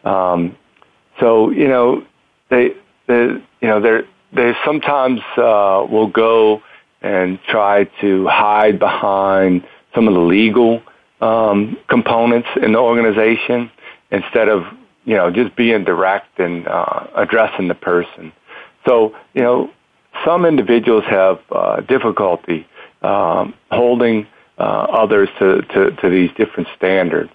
[0.05, 0.57] Um,
[1.21, 2.05] so you know,
[2.51, 2.75] they,
[3.09, 6.63] they you know, they they sometimes uh, will go
[7.03, 10.83] and try to hide behind some of the legal
[11.21, 13.71] um, components in the organization
[14.11, 14.65] instead of
[15.05, 18.33] you know just being direct and uh, addressing the person.
[18.87, 19.71] So you know
[20.25, 22.67] some individuals have uh, difficulty
[23.03, 24.27] um, holding
[24.59, 27.31] uh, others to, to, to, these different standards,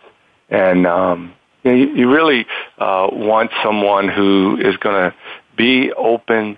[0.50, 2.46] and um, you, know, you, you, really
[2.80, 5.16] uh, want someone who is going to
[5.56, 6.58] be open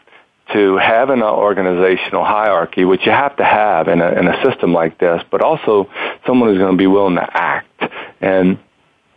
[0.54, 4.74] to having an organizational hierarchy, which you have to have in a, in a system
[4.74, 5.90] like this, but also
[6.26, 7.84] someone who's going to be willing to act
[8.22, 8.60] and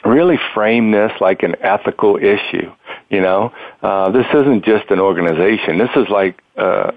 [0.05, 2.73] really frame this like an ethical issue.
[3.11, 3.53] You know,
[3.83, 5.79] uh, this isn't just an organization.
[5.79, 6.95] This is like a,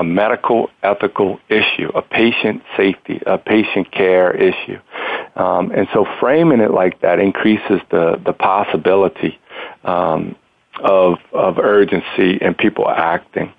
[0.00, 4.78] a medical ethical issue, a patient safety, a patient care issue.
[5.36, 9.38] Um, and so framing it like that increases the, the possibility
[9.84, 10.36] um,
[10.80, 13.52] of, of urgency and people acting.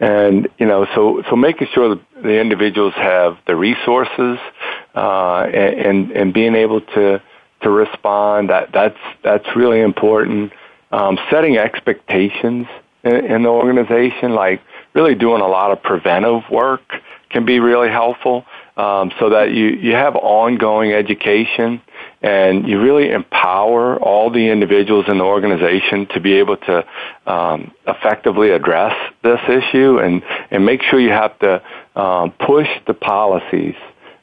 [0.00, 4.38] And, you know, so, so making sure that the individuals have the resources,
[4.94, 7.22] uh, and, and, being able to,
[7.62, 10.52] to respond, that, that's, that's really important.
[10.90, 12.66] Um, setting expectations
[13.04, 14.60] in, in the organization, like
[14.94, 16.82] really doing a lot of preventive work
[17.28, 18.44] can be really helpful
[18.80, 21.82] um, so that you, you have ongoing education
[22.22, 26.84] and you really empower all the individuals in the organization to be able to
[27.26, 31.62] um, effectively address this issue and, and make sure you have to
[31.94, 33.74] um, push the policies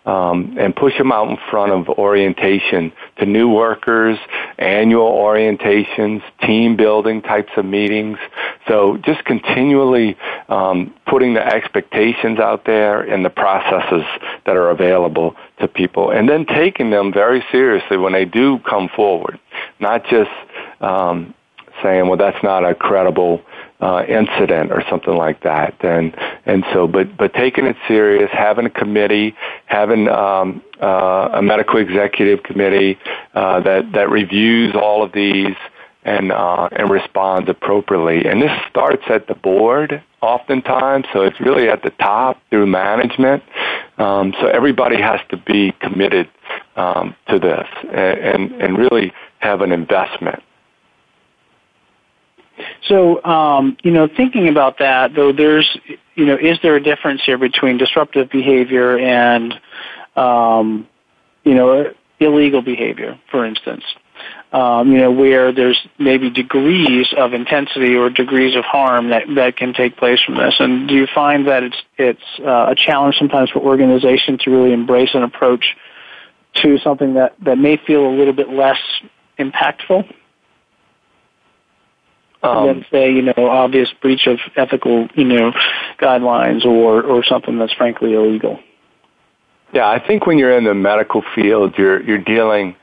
[0.07, 4.17] um, and push them out in front of orientation to new workers,
[4.57, 8.17] annual orientations, team building types of meetings.
[8.69, 14.05] So just continually um, putting the expectations out there and the processes
[14.45, 18.87] that are available to people, and then taking them very seriously when they do come
[18.95, 19.37] forward,
[19.81, 20.31] not just
[20.79, 21.33] um,
[21.83, 23.41] saying, "Well, that's not a credible."
[23.79, 25.75] Uh, incident or something like that.
[25.81, 26.15] And
[26.45, 31.79] and so, but but taking it serious, having a committee, having um, uh, a medical
[31.79, 32.97] executive committee
[33.33, 35.55] uh, that that reviews all of these
[36.03, 38.25] and uh, and responds appropriately.
[38.25, 43.43] And this starts at the board oftentimes, so it's really at the top through management.
[43.99, 46.29] Um, so everybody has to be committed
[46.75, 50.41] um, to this and, and and really have an investment
[52.87, 55.77] so, um, you know, thinking about that, though, there's,
[56.15, 59.53] you know, is there a difference here between disruptive behavior and,
[60.15, 60.87] um,
[61.43, 63.83] you know, illegal behavior, for instance?
[64.51, 69.57] Um, you know, where there's maybe degrees of intensity or degrees of harm that, that
[69.57, 70.55] can take place from this.
[70.59, 74.73] And do you find that it's, it's uh, a challenge sometimes for organizations to really
[74.73, 75.75] embrace an approach
[76.55, 78.79] to something that, that may feel a little bit less
[79.37, 80.11] impactful?
[82.43, 85.51] Um, than say, you know, obvious breach of ethical, you know,
[85.99, 88.59] guidelines or or something that's frankly illegal.
[89.73, 92.75] Yeah, I think when you're in the medical field, you're you're dealing.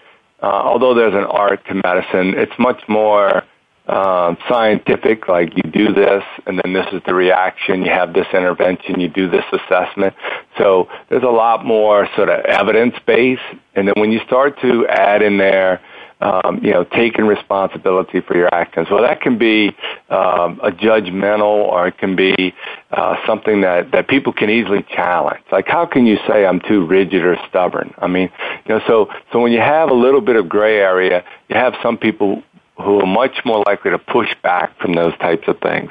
[0.42, 3.44] Uh, although there's an art to medicine, it's much more
[3.86, 5.28] uh, scientific.
[5.28, 7.84] Like you do this, and then this is the reaction.
[7.84, 9.00] You have this intervention.
[9.00, 10.14] You do this assessment.
[10.58, 13.42] So there's a lot more sort of evidence based.
[13.74, 15.80] And then when you start to add in there
[16.24, 18.88] um, you know, taking responsibility for your actions.
[18.90, 19.68] Well, that can be
[20.08, 22.54] um, a judgmental, or it can be
[22.90, 25.44] uh, something that that people can easily challenge.
[25.52, 27.94] Like, how can you say I'm too rigid or stubborn?
[27.98, 28.30] I mean,
[28.64, 31.74] you know, so so when you have a little bit of gray area, you have
[31.82, 32.42] some people
[32.76, 35.90] who are much more likely to push back from those types of things.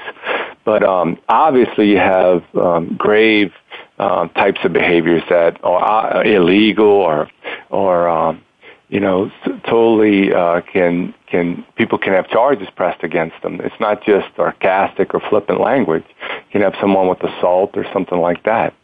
[0.65, 3.51] But um, obviously, you have um, grave
[3.99, 7.29] uh, types of behaviors that are uh, illegal or
[7.69, 8.41] or um,
[8.93, 9.31] you know,
[9.65, 13.59] totally uh, can can people can have charges pressed against them.
[13.59, 16.03] It's not just sarcastic or flippant language.
[16.21, 18.75] You can have someone with assault or something like that,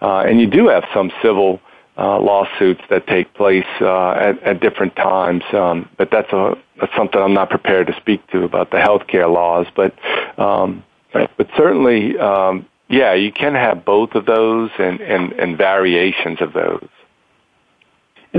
[0.00, 1.60] uh, and you do have some civil
[1.98, 5.42] uh, lawsuits that take place uh, at, at different times.
[5.52, 9.28] Um, but that's a that's something I'm not prepared to speak to about the healthcare
[9.28, 9.66] laws.
[9.74, 9.96] But
[10.38, 16.40] um, but certainly, um, yeah, you can have both of those and, and, and variations
[16.40, 16.86] of those.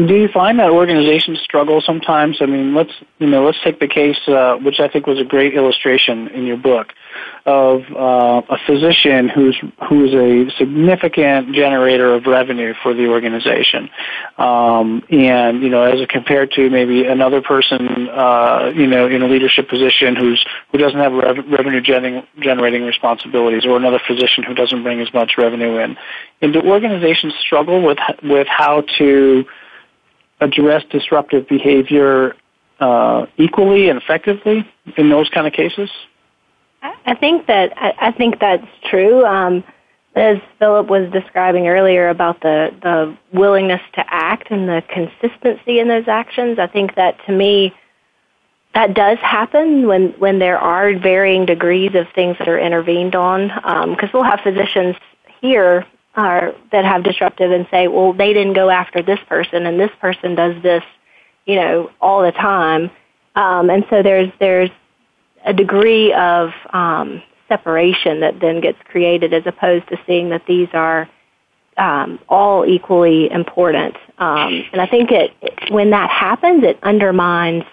[0.06, 2.38] Do you find that organizations struggle sometimes?
[2.40, 5.24] I mean, let's you know, let's take the case, uh, which I think was a
[5.24, 6.94] great illustration in your book,
[7.48, 9.58] of uh, a physician who's
[9.90, 13.90] who's a significant generator of revenue for the organization,
[14.38, 19.28] um, and you know, as compared to maybe another person, uh, you know, in a
[19.28, 24.54] leadership position who's who doesn't have rev- revenue generating generating responsibilities, or another physician who
[24.54, 25.98] doesn't bring as much revenue in.
[26.44, 29.44] And do organizations struggle with with how to
[30.40, 32.36] address disruptive behavior
[32.80, 34.68] uh, equally and effectively
[34.98, 35.90] in those kind of cases?
[36.82, 39.26] I think that I, think that's true.
[39.26, 39.64] Um,
[40.16, 45.88] as Philip was describing earlier about the the willingness to act and the consistency in
[45.88, 47.74] those actions, I think that to me
[48.74, 53.48] that does happen when when there are varying degrees of things that are intervened on.
[53.48, 54.96] Because um, we'll have physicians
[55.42, 55.86] here
[56.18, 59.92] are that have disruptive and say, well, they didn't go after this person, and this
[60.02, 60.84] person does this,
[61.46, 62.90] you know, all the time.
[63.36, 64.72] Um, and so there's there's
[65.46, 70.68] a degree of um, separation that then gets created as opposed to seeing that these
[70.74, 71.08] are
[71.78, 73.96] um, all equally important.
[74.18, 77.64] Um, and I think it, it when that happens, it undermines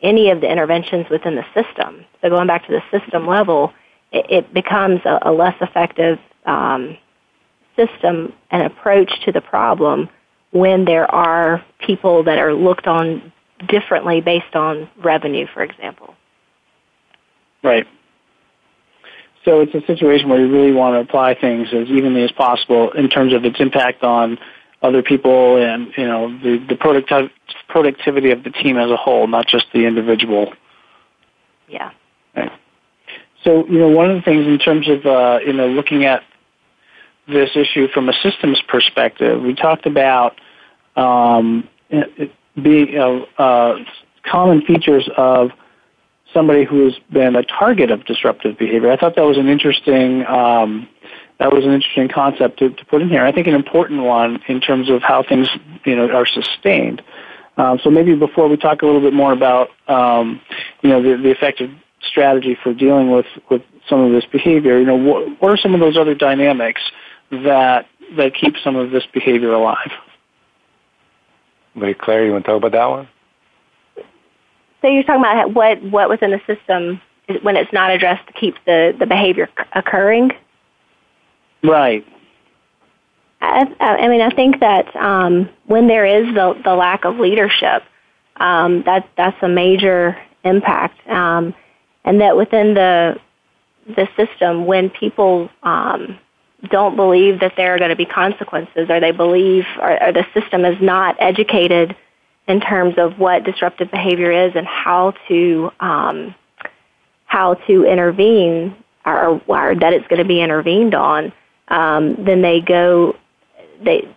[0.00, 2.04] any of the interventions within the system.
[2.22, 3.72] So going back to the system level,
[4.10, 6.96] it, it becomes a, a less effective um,
[7.76, 10.08] system and approach to the problem
[10.52, 13.32] when there are people that are looked on
[13.68, 16.14] differently based on revenue, for example.
[17.62, 17.86] Right.
[19.44, 22.92] So it's a situation where you really want to apply things as evenly as possible
[22.92, 24.38] in terms of its impact on
[24.82, 27.30] other people and you know the the productiv-
[27.68, 30.52] productivity of the team as a whole, not just the individual.
[31.68, 31.90] Yeah.
[32.36, 32.52] Right.
[33.44, 36.22] So you know one of the things in terms of uh, you know looking at
[37.26, 39.40] this issue from a systems perspective.
[39.40, 40.38] We talked about
[40.96, 41.68] um,
[42.60, 43.78] being uh, uh,
[44.24, 45.50] common features of
[46.32, 48.90] somebody who has been a target of disruptive behavior.
[48.90, 50.88] I thought that was an interesting um,
[51.38, 53.24] that was an interesting concept to, to put in here.
[53.24, 55.48] I think an important one in terms of how things
[55.84, 57.02] you know are sustained.
[57.56, 60.40] Um, so maybe before we talk a little bit more about um,
[60.82, 61.70] you know the, the effective
[62.02, 65.74] strategy for dealing with with some of this behavior, you know what, what are some
[65.74, 66.80] of those other dynamics
[67.42, 69.90] that that keep some of this behavior alive.
[71.74, 73.08] Wait, Claire, you want to talk about that one?
[74.80, 77.00] So you're talking about what what within the system
[77.42, 80.30] when it's not addressed to keep the the behavior occurring.
[81.62, 82.06] Right.
[83.40, 87.82] I, I mean, I think that um, when there is the the lack of leadership,
[88.36, 91.54] um, that that's a major impact, um,
[92.04, 93.18] and that within the
[93.86, 96.18] the system, when people um,
[96.70, 100.26] don't believe that there are going to be consequences or they believe or, or the
[100.34, 101.96] system is not educated
[102.46, 106.34] in terms of what disruptive behavior is and how to um,
[107.26, 111.32] how to intervene or, or that it's going to be intervened on,
[111.68, 113.16] um, then they go
[113.82, 114.08] they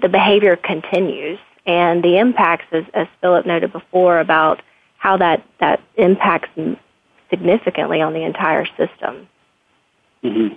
[0.00, 4.62] the behavior continues and the impacts, as, as Philip noted before, about
[4.96, 6.50] how that that impacts
[7.30, 9.28] significantly on the entire system.
[10.24, 10.54] Mm-hmm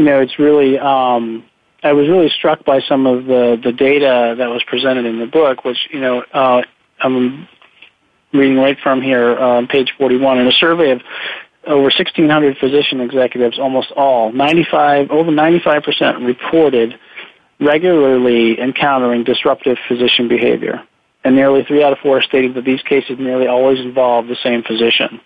[0.00, 1.44] you know, it's really, um,
[1.82, 5.26] I was really struck by some of the, the data that was presented in the
[5.26, 6.62] book, which, you know, uh,
[7.00, 7.46] I'm
[8.32, 10.38] reading right from here on page 41.
[10.38, 11.02] In a survey of
[11.66, 16.98] over 1,600 physician executives, almost all, 95, over 95% reported
[17.60, 20.82] regularly encountering disruptive physician behavior.
[21.24, 24.62] And nearly three out of four stated that these cases nearly always involve the same
[24.62, 25.20] physician.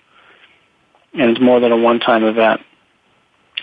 [1.13, 2.63] And it's more than a one-time event.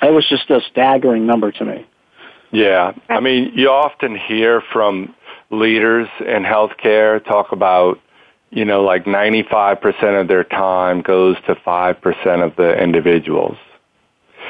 [0.02, 1.86] That was just a staggering number to me.
[2.52, 2.93] Yeah.
[3.10, 5.16] I mean, you often hear from
[5.49, 7.99] leaders in healthcare talk about,
[8.49, 13.58] you know, like 95% of their time goes to 5% of the individuals.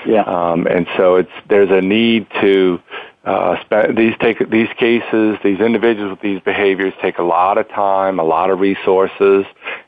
[0.08, 0.24] Yeah.
[0.24, 2.80] Um, and so it's, there's a need to,
[3.24, 7.70] uh, spend, these take, these cases, these individuals with these behaviors take a lot of
[7.70, 9.46] time, a lot of resources.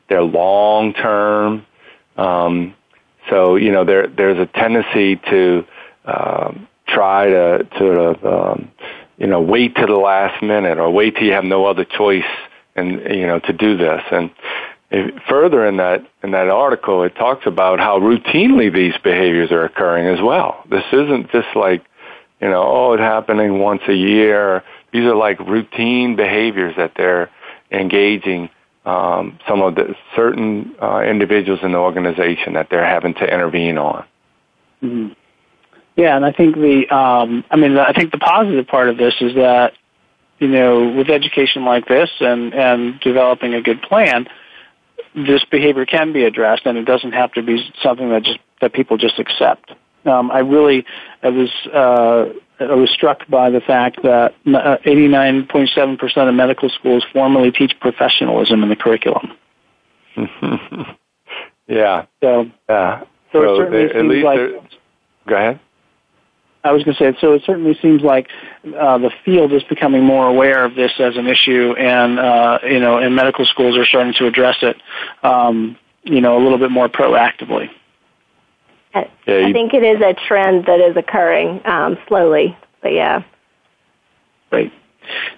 [0.08, 1.66] They're long term.
[2.16, 2.74] Um,
[3.30, 5.64] so you know there there's a tendency to
[6.04, 8.70] um, try to to um,
[9.16, 12.24] you know wait to the last minute or wait till you have no other choice
[12.76, 14.02] and you know to do this.
[14.10, 14.30] And
[15.28, 20.06] further in that in that article it talks about how routinely these behaviors are occurring
[20.06, 20.62] as well.
[20.70, 21.84] This isn't just like
[22.40, 24.62] you know oh it's happening once a year.
[24.92, 27.30] These are like routine behaviors that they're
[27.70, 28.50] engaging
[28.84, 33.78] um, some of the certain uh, individuals in the organization that they're having to intervene
[33.78, 34.04] on.
[34.82, 35.12] Mm-hmm.
[35.96, 39.14] Yeah, and I think the um, I mean I think the positive part of this
[39.20, 39.74] is that
[40.38, 44.26] you know, with education like this and, and developing a good plan,
[45.14, 48.72] this behavior can be addressed and it doesn't have to be something that just, that
[48.72, 49.72] people just accept.
[50.04, 50.84] Um, I really,
[51.22, 52.38] I was, uh,
[52.70, 58.62] I was struck by the fact that 89.7% uh, of medical schools formally teach professionalism
[58.62, 59.32] in the curriculum.
[61.66, 62.06] yeah.
[62.20, 63.04] So, yeah.
[63.32, 64.38] So, so it certainly seems like.
[65.26, 65.60] Go ahead.
[66.64, 68.28] I was going to say, so it certainly seems like
[68.64, 72.80] uh, the field is becoming more aware of this as an issue, and uh, you
[72.80, 74.76] know, and medical schools are starting to address it,
[75.22, 77.68] um, you know, a little bit more proactively.
[78.94, 83.24] I, I think it is a trend that is occurring um, slowly, but yeah.
[84.50, 84.72] Great.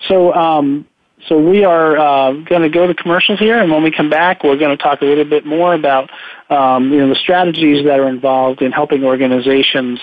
[0.08, 0.86] So, um,
[1.26, 4.44] so we are uh, going to go to commercials here, and when we come back,
[4.44, 6.10] we're going to talk a little bit more about
[6.50, 9.98] um, you know the strategies that are involved in helping organizations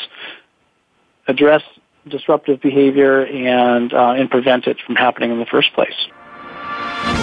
[1.27, 1.61] address
[2.09, 7.22] disruptive behavior and uh, and prevent it from happening in the first place.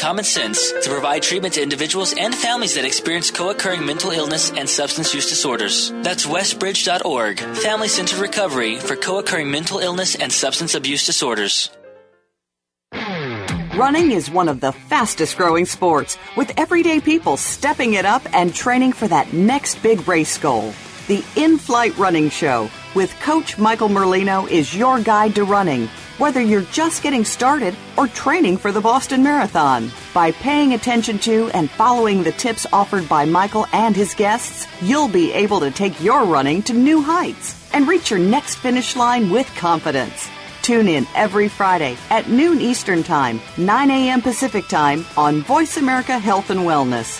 [0.01, 4.67] common sense to provide treatment to individuals and families that experience co-occurring mental illness and
[4.67, 5.91] substance use disorders.
[6.01, 11.69] That's westbridge.org, family centered recovery for co-occurring mental illness and substance abuse disorders.
[13.75, 18.53] Running is one of the fastest growing sports, with everyday people stepping it up and
[18.55, 20.73] training for that next big race goal.
[21.07, 25.89] The In Flight Running Show with Coach Michael Merlino is your guide to running
[26.21, 29.91] whether you're just getting started or training for the Boston Marathon.
[30.13, 35.07] By paying attention to and following the tips offered by Michael and his guests, you'll
[35.07, 39.31] be able to take your running to new heights and reach your next finish line
[39.31, 40.29] with confidence.
[40.61, 44.21] Tune in every Friday at noon Eastern Time, 9 a.m.
[44.21, 47.19] Pacific Time on Voice America Health and Wellness.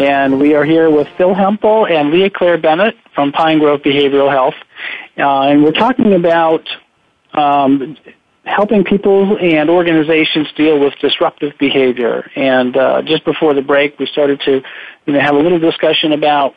[0.00, 4.30] And we are here with Phil Hemphill and Leah Claire Bennett from Pine Grove Behavioral
[4.30, 4.54] Health.
[5.18, 6.66] Uh, and we're talking about
[7.34, 7.98] um,
[8.44, 12.30] helping people and organizations deal with disruptive behavior.
[12.34, 14.62] And uh, just before the break, we started to
[15.04, 16.54] you know, have a little discussion about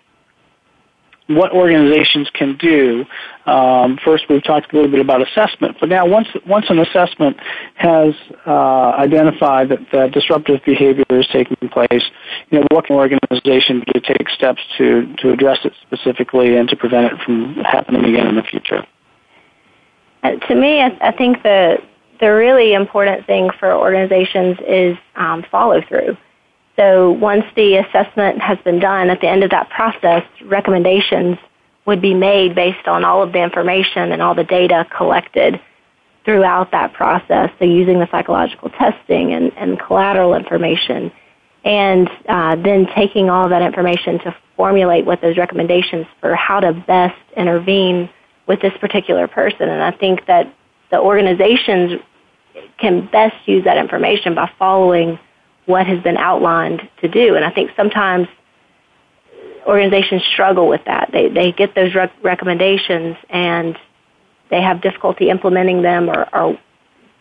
[1.27, 3.05] what organizations can do.
[3.45, 7.37] Um, first, we've talked a little bit about assessment, but now once once an assessment
[7.75, 8.13] has
[8.45, 12.03] uh, identified that, that disruptive behavior is taking place,
[12.49, 16.57] you know, what can an organization do to take steps to to address it specifically
[16.57, 18.85] and to prevent it from happening again in the future?
[20.23, 21.77] Uh, to me, I, I think the
[22.19, 26.17] the really important thing for organizations is um, follow through.
[26.75, 31.37] So once the assessment has been done, at the end of that process, recommendations
[31.85, 35.59] would be made based on all of the information and all the data collected
[36.25, 37.51] throughout that process.
[37.59, 41.11] So using the psychological testing and, and collateral information,
[41.65, 46.73] and uh, then taking all that information to formulate what those recommendations for how to
[46.73, 48.09] best intervene
[48.47, 49.69] with this particular person.
[49.69, 50.53] And I think that
[50.91, 52.01] the organizations
[52.77, 55.19] can best use that information by following
[55.65, 57.35] what has been outlined to do.
[57.35, 58.27] And I think sometimes
[59.65, 61.09] organizations struggle with that.
[61.11, 63.77] They they get those rec- recommendations and
[64.49, 66.59] they have difficulty implementing them or, or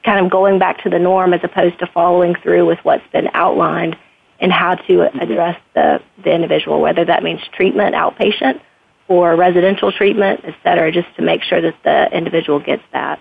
[0.04, 3.28] kind of going back to the norm as opposed to following through with what's been
[3.32, 3.96] outlined
[4.40, 5.18] and how to mm-hmm.
[5.18, 8.60] address the, the individual, whether that means treatment outpatient
[9.08, 13.20] or residential treatment, et cetera, just to make sure that the individual gets that.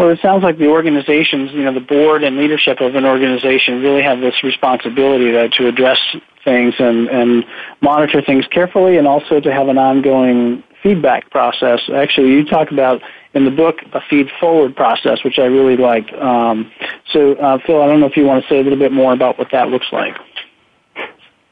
[0.00, 3.82] Well, it sounds like the organizations, you know, the board and leadership of an organization
[3.82, 5.98] really have this responsibility to, to address
[6.42, 7.44] things and, and
[7.82, 11.80] monitor things carefully and also to have an ongoing feedback process.
[11.94, 13.02] Actually, you talk about
[13.34, 16.10] in the book a feed forward process, which I really like.
[16.14, 16.72] Um,
[17.12, 19.12] so, uh, Phil, I don't know if you want to say a little bit more
[19.12, 20.16] about what that looks like.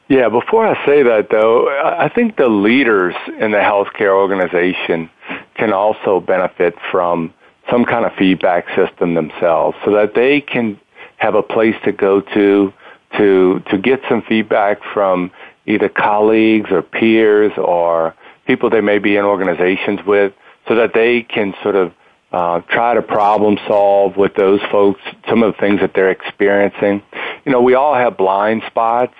[0.07, 5.11] Yeah, before I say that though, I think the leaders in the healthcare organization
[5.53, 7.31] can also benefit from
[7.69, 10.79] some kind of feedback system themselves so that they can
[11.17, 12.73] have a place to go to
[13.17, 15.31] to to get some feedback from
[15.65, 18.15] either colleagues or peers or
[18.45, 20.33] people they may be in organizations with
[20.67, 21.93] so that they can sort of
[22.31, 27.01] uh, try to problem solve with those folks some of the things that they're experiencing.
[27.45, 29.15] You know, we all have blind spots.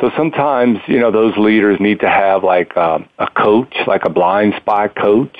[0.00, 4.10] So sometimes, you know, those leaders need to have like um, a coach, like a
[4.10, 5.36] blind spot coach,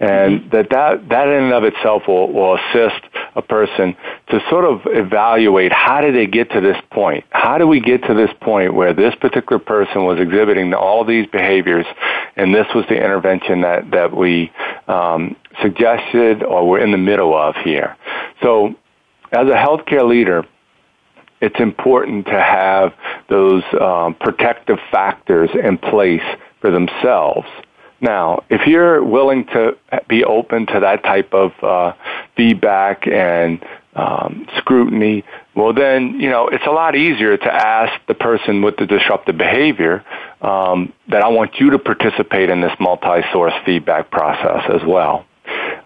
[0.00, 3.04] and that that, that in and of itself will, will assist
[3.36, 3.94] a person
[4.30, 7.24] to sort of evaluate how did they get to this point?
[7.28, 11.26] How do we get to this point where this particular person was exhibiting all these
[11.26, 11.84] behaviors
[12.34, 14.50] and this was the intervention that, that we
[14.88, 17.94] um, suggested or we're in the middle of here?
[18.42, 18.74] So
[19.32, 20.46] as a healthcare leader,
[21.42, 22.94] it's important to have
[23.28, 26.22] those um, protective factors in place
[26.62, 27.46] for themselves
[28.00, 29.76] now, if you're willing to
[30.08, 31.92] be open to that type of uh,
[32.36, 33.62] feedback and
[33.94, 35.24] um, scrutiny,
[35.54, 39.36] well, then you know it's a lot easier to ask the person with the disruptive
[39.36, 40.04] behavior
[40.40, 45.26] um, that I want you to participate in this multi-source feedback process as well.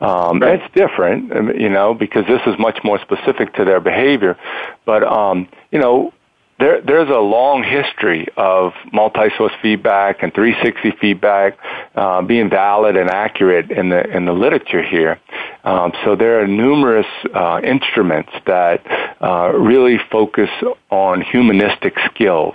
[0.01, 0.61] Um, right.
[0.61, 4.37] It's different, um, you know, because this is much more specific to their behavior.
[4.85, 6.13] But um, you know,
[6.59, 11.59] there, there's a long history of multi-source feedback and 360 feedback
[11.97, 15.21] uh, being valid and accurate in the in the literature here.
[15.65, 18.83] Um, so there are numerous uh, instruments that
[19.21, 20.51] uh, really focus
[20.91, 22.55] on humanistic skills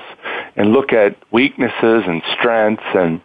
[0.56, 3.22] and look at weaknesses and strengths and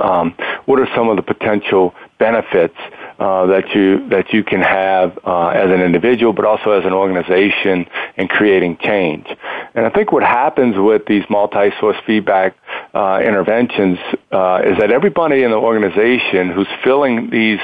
[0.00, 0.34] um,
[0.66, 2.76] what are some of the potential benefits
[3.18, 6.92] uh, that you that you can have uh, as an individual, but also as an
[6.92, 7.86] organization
[8.16, 9.26] in creating change.
[9.74, 12.56] And I think what happens with these multi-source feedback
[12.92, 13.98] uh, interventions
[14.32, 17.60] uh, is that everybody in the organization who's filling these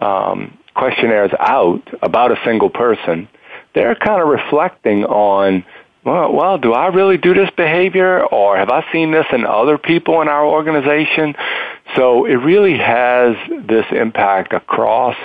[0.00, 3.28] um, questionnaires out about a single person,
[3.74, 5.64] they're kind of reflecting on
[6.06, 9.76] well, well, do I really do this behavior or have I seen this in other
[9.76, 11.34] people in our organization?
[11.96, 13.36] So it really has
[13.66, 15.16] this impact across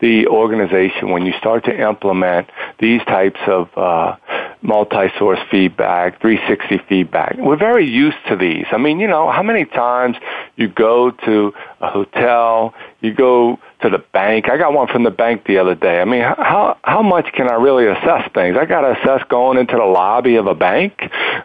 [0.00, 4.16] the organization when you start to implement these types of uh,
[4.62, 7.36] multi-source feedback, 360 feedback.
[7.38, 8.64] We're very used to these.
[8.72, 10.16] I mean, you know, how many times
[10.56, 14.48] you go to a hotel, you go to the bank.
[14.48, 16.00] I got one from the bank the other day.
[16.00, 18.56] I mean, how how much can I really assess things?
[18.58, 20.94] I got to assess going into the lobby of a bank.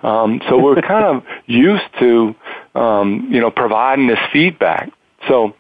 [0.02, 2.34] Um, so we're kind of used to,
[2.80, 4.92] um, you know, providing this feedback.
[5.28, 5.54] So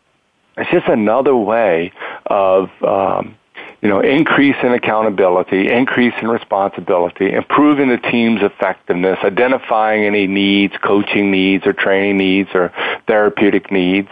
[0.57, 1.91] it's just another way
[2.26, 3.36] of, um,
[3.82, 10.74] you know, increase in accountability, increase in responsibility, improving the team's effectiveness, identifying any needs,
[10.82, 12.74] coaching needs or training needs or
[13.07, 14.09] therapeutic needs.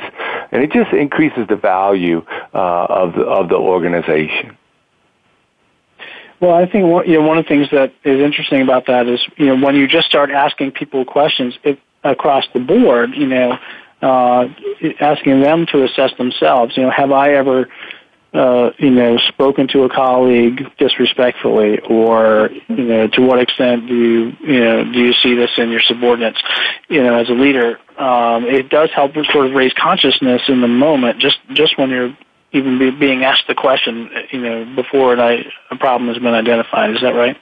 [0.52, 4.58] And it just increases the value uh, of, the, of the organization.
[6.40, 9.08] Well, I think one, you know, one of the things that is interesting about that
[9.08, 13.28] is, you know, when you just start asking people questions it, across the board, you
[13.28, 13.58] know,
[14.02, 14.48] uh,
[15.00, 16.78] asking them to assess themselves.
[16.78, 17.68] You know, have I ever,
[18.34, 23.96] uh, you know, spoken to a colleague disrespectfully, or you know, to what extent do
[23.96, 26.42] you, you know, do you see this in your subordinates?
[26.90, 30.68] You know, as a leader, um, it does help sort of raise consciousness in the
[30.68, 32.16] moment, just just when you're
[32.54, 36.92] even be, being asked the question, you know, before an, a problem has been identified.
[36.92, 37.38] Is that right?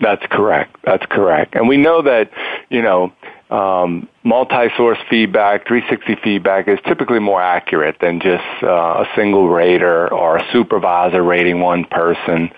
[0.00, 0.76] That's correct.
[0.84, 1.54] That's correct.
[1.54, 2.30] And we know that,
[2.70, 3.12] you know,
[3.50, 10.12] um, multi-source feedback, 360 feedback is typically more accurate than just uh, a single rater
[10.12, 12.50] or a supervisor rating one person.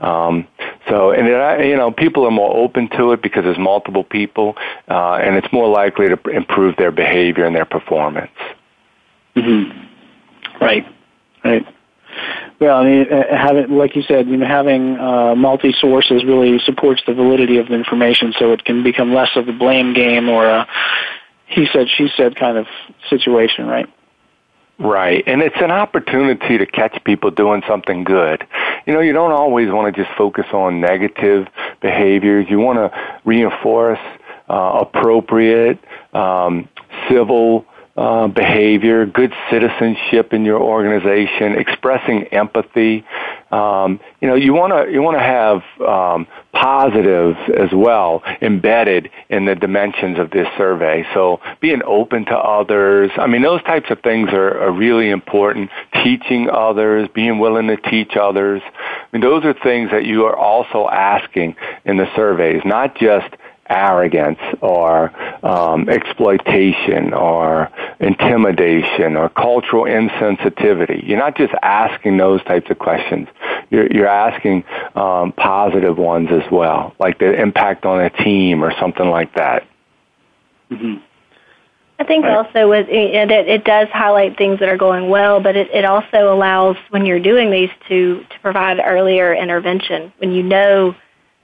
[0.00, 0.46] Um,
[0.88, 4.56] so, and it, you know, people are more open to it because there's multiple people,
[4.88, 8.30] uh, and it's more likely to improve their behavior and their performance.
[9.36, 10.64] Mm-hmm.
[10.64, 10.86] Right.
[11.44, 11.66] Right.
[12.60, 16.58] Well, I mean, uh, having, like you said, you know, having uh, multi sources really
[16.64, 20.28] supports the validity of the information, so it can become less of a blame game
[20.28, 20.66] or a
[21.48, 22.66] he said, she said kind of
[23.08, 23.86] situation, right?
[24.78, 28.46] Right, and it's an opportunity to catch people doing something good.
[28.86, 31.48] You know, you don't always want to just focus on negative
[31.80, 32.46] behaviors.
[32.48, 33.98] You want to reinforce
[34.48, 35.80] uh, appropriate,
[36.12, 36.68] um,
[37.10, 37.66] civil
[37.98, 43.04] uh, behavior, good citizenship in your organization, expressing empathy.
[43.50, 49.10] Um, you know, you want to you want to have um, positives as well embedded
[49.28, 51.04] in the dimensions of this survey.
[51.12, 53.10] So being open to others.
[53.18, 55.70] I mean, those types of things are, are really important.
[56.04, 58.62] Teaching others, being willing to teach others.
[58.64, 63.34] I mean, those are things that you are also asking in the surveys, not just
[63.68, 65.12] arrogance or
[65.44, 71.06] um, exploitation or intimidation or cultural insensitivity.
[71.06, 73.28] You're not just asking those types of questions.
[73.70, 74.64] You're, you're asking
[74.94, 79.66] um, positive ones as well, like the impact on a team or something like that.
[80.70, 81.02] Mm-hmm.
[82.00, 82.36] I think right.
[82.36, 86.32] also with it, it does highlight things that are going well, but it, it also
[86.32, 90.94] allows when you're doing these to to provide earlier intervention when you know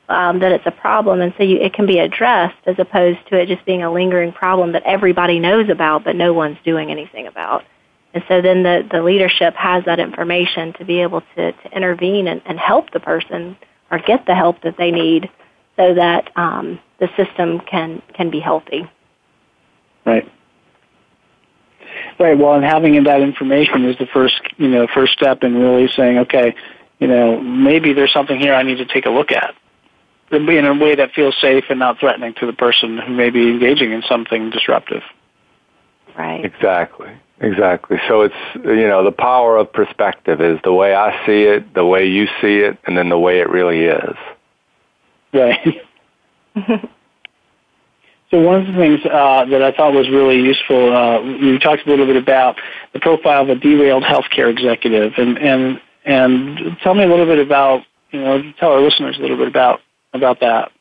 [0.09, 3.41] um, that it's a problem, and so you, it can be addressed as opposed to
[3.41, 7.27] it just being a lingering problem that everybody knows about but no one's doing anything
[7.27, 7.65] about.
[8.13, 12.29] And so then the, the leadership has that information to be able to, to intervene
[12.29, 13.57] and, and help the person
[13.91, 15.29] or get the help that they need
[15.77, 18.89] so that um, the system can, can be healthy.
[20.07, 20.31] Right.
[22.19, 22.39] Right.
[22.39, 26.19] Well, and having that information is the first, you know, first step in really saying,
[26.19, 26.55] okay,
[27.01, 29.55] you know, maybe there's something here I need to take a look at
[30.31, 33.51] in a way that feels safe and not threatening to the person who may be
[33.51, 35.03] engaging in something disruptive.
[36.17, 36.45] Right.
[36.45, 37.13] Exactly.
[37.41, 37.99] Exactly.
[38.09, 41.85] So it's you know the power of perspective is the way I see it, the
[41.85, 44.17] way you see it, and then the way it really is.
[45.33, 45.83] Right.
[48.31, 51.85] so one of the things uh, that I thought was really useful, uh, you talked
[51.87, 52.57] a little bit about
[52.93, 57.45] the profile of a derailed healthcare executive, and and and tell me a little bit
[57.45, 59.81] about you know tell our listeners a little bit about
[60.15, 60.73] about that?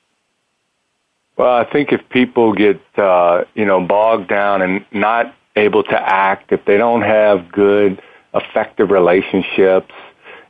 [1.37, 5.99] Well, I think if people get uh, you know bogged down and not able to
[5.99, 8.01] act, if they don't have good,
[8.33, 9.93] effective relationships,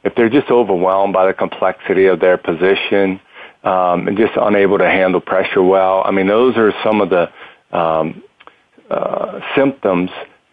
[0.04, 3.20] if they're just overwhelmed by the complexity of their position
[3.64, 7.30] um, and just unable to handle pressure well, I mean, those are some of the
[7.72, 8.22] um,
[8.90, 10.10] uh, symptoms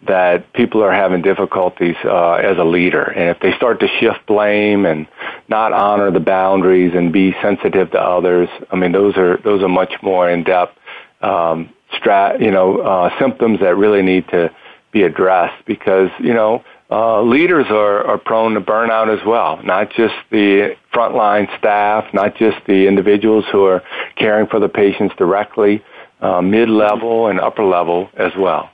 [0.07, 3.03] that people are having difficulties uh, as a leader.
[3.03, 5.07] And if they start to shift blame and
[5.48, 9.68] not honor the boundaries and be sensitive to others, I mean, those are those are
[9.68, 10.78] much more in depth,
[11.20, 14.51] um, strat, you know, uh, symptoms that really need to
[14.92, 16.64] be addressed because you know.
[16.92, 22.34] Uh, leaders are, are prone to burnout as well, not just the frontline staff, not
[22.34, 23.80] just the individuals who are
[24.16, 25.84] caring for the patients directly,
[26.20, 28.70] uh, mid-level and upper level as well.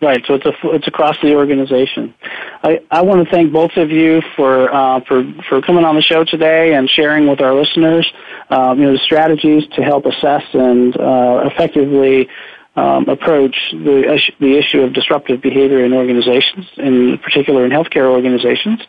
[0.00, 2.14] Right, so it's a, it's across the organization.
[2.62, 6.02] I, I want to thank both of you for uh, for for coming on the
[6.02, 8.06] show today and sharing with our listeners,
[8.50, 12.28] um, you know, the strategies to help assess and uh, effectively
[12.76, 18.80] um, approach the the issue of disruptive behavior in organizations, in particular in healthcare organizations.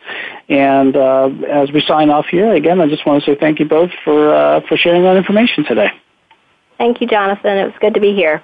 [0.50, 3.64] And uh, as we sign off here, again, I just want to say thank you
[3.64, 5.90] both for uh, for sharing that information today.
[6.76, 7.56] Thank you, Jonathan.
[7.56, 8.42] It was good to be here.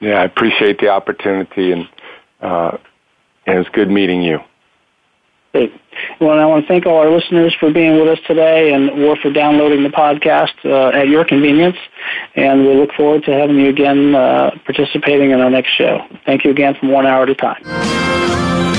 [0.00, 1.88] Yeah, I appreciate the opportunity, and,
[2.40, 2.78] uh,
[3.46, 4.40] and it was good meeting you.
[5.52, 5.72] Great.
[6.20, 9.16] Well, I want to thank all our listeners for being with us today and or
[9.16, 11.76] for downloading the podcast uh, at your convenience.
[12.36, 16.06] And we look forward to having you again uh, participating in our next show.
[16.24, 18.78] Thank you again from one hour at a time.